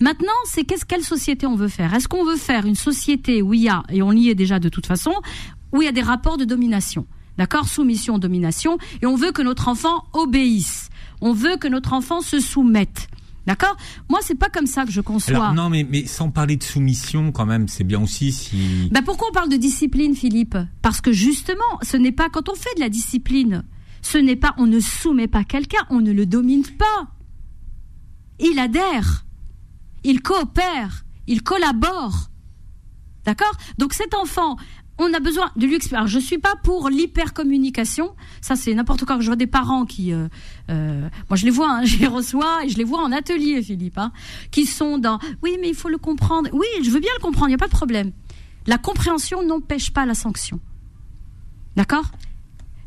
[0.00, 1.94] Maintenant, c'est qu'est-ce quelle société on veut faire?
[1.94, 4.58] Est-ce qu'on veut faire une société où il y a, et on y est déjà
[4.58, 5.12] de toute façon,
[5.72, 7.06] où il y a des rapports de domination?
[7.38, 7.66] D'accord?
[7.66, 8.78] Soumission, domination.
[9.02, 10.88] Et on veut que notre enfant obéisse.
[11.20, 13.08] On veut que notre enfant se soumette.
[13.46, 13.76] D'accord?
[14.08, 15.52] Moi, c'est pas comme ça que je conçois.
[15.52, 18.88] non, mais, mais sans parler de soumission, quand même, c'est bien aussi si.
[18.90, 20.56] Ben pourquoi on parle de discipline, Philippe?
[20.80, 23.64] Parce que justement, ce n'est pas quand on fait de la discipline,
[24.00, 27.10] ce n'est pas, on ne soumet pas quelqu'un, on ne le domine pas.
[28.38, 29.24] Il adhère,
[30.04, 32.30] il coopère, il collabore.
[33.24, 33.52] D'accord?
[33.78, 34.56] Donc cet enfant,
[34.98, 36.02] on a besoin de lui expliquer.
[36.06, 38.14] je suis pas pour l'hypercommunication.
[38.40, 39.18] Ça, c'est n'importe quoi.
[39.20, 40.28] Je vois des parents qui, euh,
[40.70, 43.62] euh, moi, je les vois, hein, je les reçois et je les vois en atelier,
[43.62, 44.12] Philippe, hein,
[44.50, 45.18] qui sont dans.
[45.42, 46.48] Oui, mais il faut le comprendre.
[46.52, 47.48] Oui, je veux bien le comprendre.
[47.48, 48.12] Il n'y a pas de problème.
[48.66, 50.60] La compréhension n'empêche pas la sanction.
[51.76, 52.04] D'accord?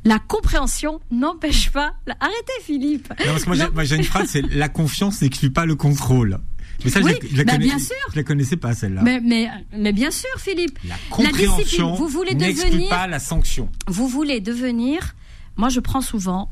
[0.05, 1.93] La compréhension n'empêche pas.
[2.19, 3.09] Arrêtez, Philippe.
[3.09, 6.39] Non, parce que moi, j'ai une phrase, c'est la confiance n'exclut pas le contrôle.
[6.83, 7.95] Mais ça, oui, je, la, bah, bien sûr.
[8.11, 9.01] Je la connaissais pas celle-là.
[9.03, 10.77] Mais, mais, mais, bien sûr, Philippe.
[10.87, 13.69] La compréhension vous voulez devenir pas la sanction.
[13.87, 15.15] Vous voulez devenir.
[15.55, 16.51] Moi, je prends souvent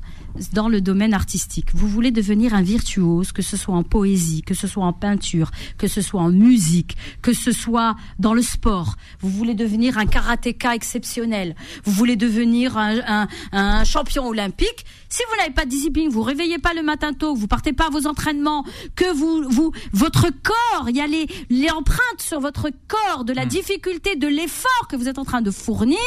[0.53, 1.69] dans le domaine artistique.
[1.73, 5.51] Vous voulez devenir un virtuose, que ce soit en poésie, que ce soit en peinture,
[5.77, 8.95] que ce soit en musique, que ce soit dans le sport.
[9.21, 11.55] Vous voulez devenir un karatéka exceptionnel.
[11.83, 14.85] Vous voulez devenir un, un, champion olympique.
[15.09, 17.87] Si vous n'avez pas de discipline, vous réveillez pas le matin tôt, vous partez pas
[17.87, 18.65] à vos entraînements,
[18.95, 23.33] que vous, vous, votre corps, il y a les, les empreintes sur votre corps de
[23.33, 23.49] la hmm.
[23.49, 25.97] difficulté, de l'effort que vous êtes en train de fournir.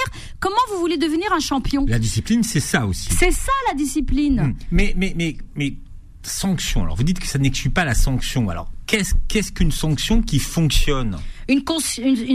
[0.41, 1.87] Comment vous voulez devenir un champion?
[1.89, 3.09] La discipline, c'est ça aussi.
[3.11, 4.18] C'est ça la discipline.
[4.19, 4.55] Hmm.
[4.71, 5.75] Mais, mais, mais, mais,
[6.23, 6.83] sanction.
[6.83, 8.51] Alors, vous dites que ça n'exclut pas la sanction.
[8.51, 11.17] Alors, qu'est-ce qu'est-ce qu'une sanction qui fonctionne
[11.49, 11.63] une,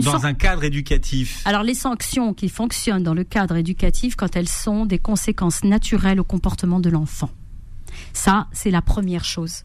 [0.02, 1.42] dans un cadre éducatif?
[1.46, 6.20] Alors les sanctions qui fonctionnent dans le cadre éducatif quand elles sont des conséquences naturelles
[6.20, 7.30] au comportement de l'enfant.
[8.14, 9.64] Ça, c'est la première chose.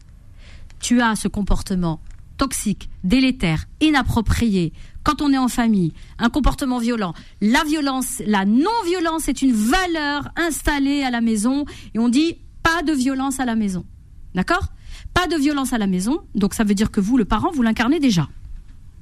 [0.79, 1.99] Tu as ce comportement
[2.39, 4.73] toxique, délétère, inapproprié,
[5.03, 7.13] quand on est en famille, un comportement violent.
[7.41, 12.81] La violence, la non-violence est une valeur installée à la maison et on dit pas
[12.81, 13.85] de violence à la maison.
[14.33, 14.69] D'accord?
[15.13, 17.61] Pas de violence à la maison, donc ça veut dire que vous, le parent, vous
[17.61, 18.27] l'incarnez déjà.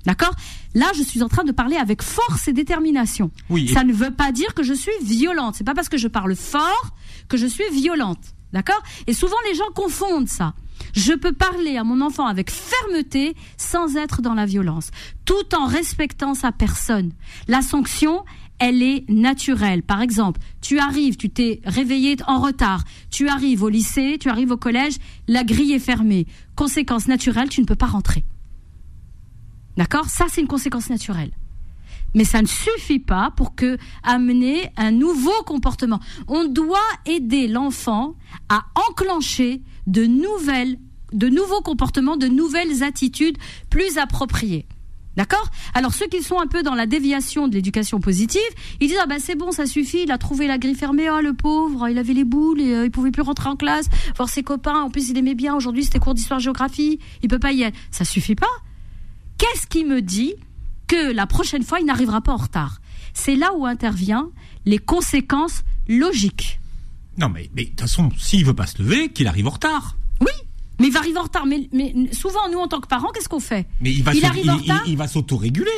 [0.06, 0.34] D'accord?
[0.74, 3.30] Là, je suis en train de parler avec force et détermination.
[3.50, 5.56] Oui, Ça ne veut pas dire que je suis violente.
[5.56, 6.96] C'est pas parce que je parle fort
[7.28, 8.20] que je suis violente.
[8.54, 8.82] D'accord?
[9.06, 10.54] Et souvent, les gens confondent ça.
[10.98, 14.90] Je peux parler à mon enfant avec fermeté sans être dans la violence,
[15.26, 17.12] tout en respectant sa personne.
[17.48, 18.26] La sanction,
[18.58, 19.84] elle est naturelle.
[19.84, 24.50] Par exemple, tu arrives, tu t'es réveillé en retard, tu arrives au lycée, tu arrives
[24.50, 24.96] au collège,
[25.28, 26.26] la grille est fermée.
[26.56, 28.24] Conséquence naturelle, tu ne peux pas rentrer.
[29.78, 30.06] D'accord?
[30.06, 31.32] Ça, c'est une conséquence naturelle.
[32.16, 36.00] Mais ça ne suffit pas pour que amener un nouveau comportement.
[36.28, 38.16] On doit aider l'enfant
[38.50, 40.78] à enclencher de nouvelles,
[41.14, 43.38] de nouveaux comportements, de nouvelles attitudes
[43.70, 44.66] plus appropriées.
[45.16, 45.50] D'accord?
[45.74, 48.40] Alors ceux qui sont un peu dans la déviation de l'éducation positive,
[48.80, 51.22] ils disent ah ben c'est bon, ça suffit, il a trouvé la grille fermée, oh
[51.22, 54.30] le pauvre, il avait les boules et euh, il pouvait plus rentrer en classe, voir
[54.30, 57.52] ses copains, en plus il aimait bien, aujourd'hui c'était cours d'histoire géographie, il peut pas
[57.52, 57.76] y aller.
[57.90, 58.46] Ça suffit pas?
[59.40, 60.36] Qu'est-ce qui me dit
[60.88, 62.80] que la prochaine fois il n'arrivera pas en retard?
[63.16, 64.30] C'est là où intervient
[64.66, 66.60] les conséquences logiques.
[67.18, 69.96] Non, mais de toute façon, s'il veut pas se lever, qu'il arrive en retard.
[70.80, 71.46] Mais il va arriver en retard.
[71.46, 74.14] Mais, mais souvent, nous, en tant que parents, qu'est-ce qu'on fait Mais il va
[74.86, 75.72] il, va s'autoréguler.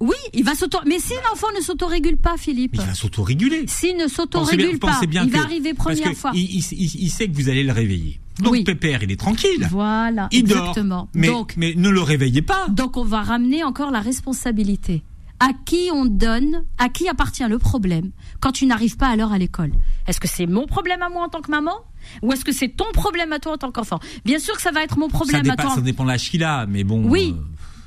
[0.00, 0.78] Oui, il va s'auto.
[0.86, 2.72] Mais si l'enfant ne s'autorégule pas, Philippe.
[2.74, 3.64] Il va s'autoréguler.
[3.68, 6.32] S'il ne s'autorégule pas, il va arriver première fois.
[6.34, 8.20] Il, il, sait que vous allez le réveiller.
[8.40, 8.64] Donc oui.
[8.64, 9.68] Pépère, il est tranquille.
[9.70, 11.08] Voilà, il exactement.
[11.14, 12.66] mais, donc, mais ne le réveillez pas.
[12.68, 15.04] Donc on va ramener encore la responsabilité
[15.40, 18.10] à qui on donne, à qui appartient le problème
[18.40, 19.72] quand tu n'arrives pas à l'heure à l'école?
[20.06, 21.84] Est-ce que c'est mon problème à moi en tant que maman?
[22.22, 24.00] Ou est-ce que c'est ton problème à toi en tant qu'enfant?
[24.24, 25.74] Bien sûr que ça va être mon problème à toi.
[25.74, 27.04] Ça dépend de l'âge qu'il a, mais bon.
[27.08, 27.42] Oui, euh,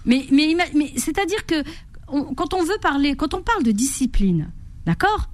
[0.05, 1.63] mais, mais, mais c'est-à-dire que
[2.36, 4.51] quand on veut parler, quand on parle de discipline,
[4.86, 5.30] d'accord?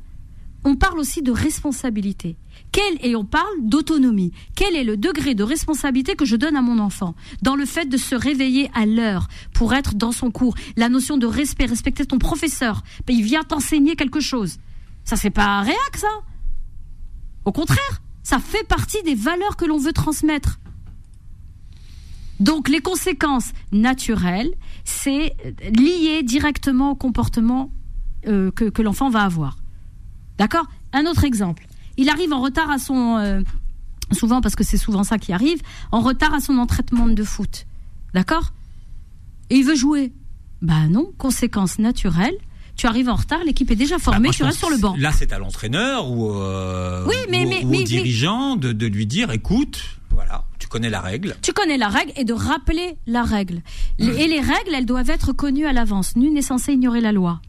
[0.65, 2.37] On parle aussi de responsabilité.
[2.71, 4.31] Quel, et on parle d'autonomie.
[4.55, 7.15] Quel est le degré de responsabilité que je donne à mon enfant?
[7.41, 11.17] Dans le fait de se réveiller à l'heure pour être dans son cours La notion
[11.17, 12.81] de respect, respecter ton professeur.
[13.09, 14.57] Il vient t'enseigner quelque chose.
[15.03, 16.07] Ça, c'est pas réac, ça?
[17.43, 20.59] Au contraire, ça fait partie des valeurs que l'on veut transmettre.
[22.39, 24.53] Donc les conséquences naturelles,
[24.83, 25.35] c'est
[25.77, 27.71] lié directement au comportement
[28.27, 29.57] euh, que, l'enfant va avoir.
[30.37, 30.65] D'accord?
[30.93, 31.67] Un autre exemple.
[31.97, 33.17] Il arrive en retard à son...
[33.17, 33.41] Euh,
[34.11, 35.61] souvent, parce que c'est souvent ça qui arrive,
[35.91, 37.65] en retard à son entraînement de foot.
[38.13, 38.51] D'accord?
[39.49, 40.11] Et il veut jouer.
[40.61, 42.35] Ben non, conséquence naturelle.
[42.75, 44.95] Tu arrives en retard, l'équipe est déjà formée, bah, tu restes sur le banc.
[44.97, 49.31] Là, c'est à l'entraîneur ou, euh, oui, mais, mais, au dirigeant De, de lui dire,
[49.31, 51.35] écoute, voilà, tu connais la règle.
[51.41, 53.61] Tu connais la règle et de rappeler la règle.
[53.99, 56.15] Et les règles, elles doivent être connues à l'avance.
[56.15, 57.41] Nul n'est censé ignorer la loi.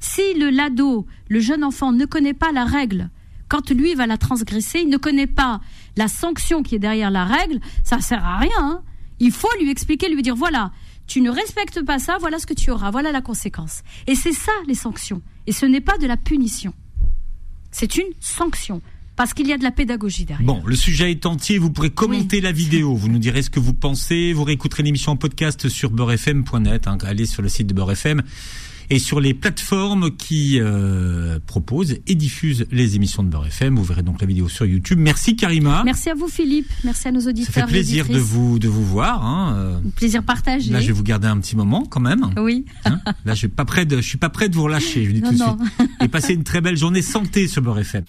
[0.00, 3.08] Si le lado, le jeune enfant, ne connaît pas la règle,
[3.48, 5.60] quand lui va la transgresser, il ne connaît pas
[5.96, 8.50] la sanction qui est derrière la règle, ça sert à rien.
[8.58, 8.82] Hein.
[9.20, 10.72] Il faut lui expliquer, lui dire voilà,
[11.06, 13.82] tu ne respectes pas ça, voilà ce que tu auras, voilà la conséquence.
[14.06, 15.22] Et c'est ça les sanctions.
[15.46, 16.72] Et ce n'est pas de la punition.
[17.70, 18.80] C'est une sanction.
[19.16, 20.44] Parce qu'il y a de la pédagogie derrière.
[20.44, 21.58] Bon, le sujet est entier.
[21.58, 22.96] Vous pourrez commenter la vidéo.
[22.96, 24.32] Vous nous direz ce que vous pensez.
[24.32, 26.88] Vous réécouterez l'émission en podcast sur beurrefm.net.
[26.88, 28.22] Hein, allez sur le site de Beurrefm
[28.90, 33.76] et sur les plateformes qui euh, proposent et diffusent les émissions de Beurre FM.
[33.76, 34.98] Vous verrez donc la vidéo sur YouTube.
[34.98, 35.82] Merci Karima.
[35.84, 36.70] Merci à vous Philippe.
[36.84, 37.54] Merci à nos auditeurs.
[37.54, 39.24] Ça fait plaisir de vous de vous voir.
[39.24, 39.54] Hein.
[39.56, 39.78] Euh.
[39.96, 40.70] Plaisir partagé.
[40.70, 42.30] Là, je vais vous garder un petit moment quand même.
[42.36, 42.64] Oui.
[42.84, 45.04] Hein Là, je suis pas prêt de, je suis pas prêt de vous relâcher.
[45.04, 45.88] Je dis tout de suite.
[46.02, 48.04] Et passez une très belle journée santé sur Beurre FM.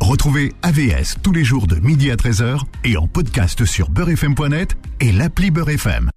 [0.00, 5.12] Retrouvez AVS tous les jours de midi à 13h et en podcast sur beurrefm.net et
[5.12, 6.10] l'appli Beurre FM.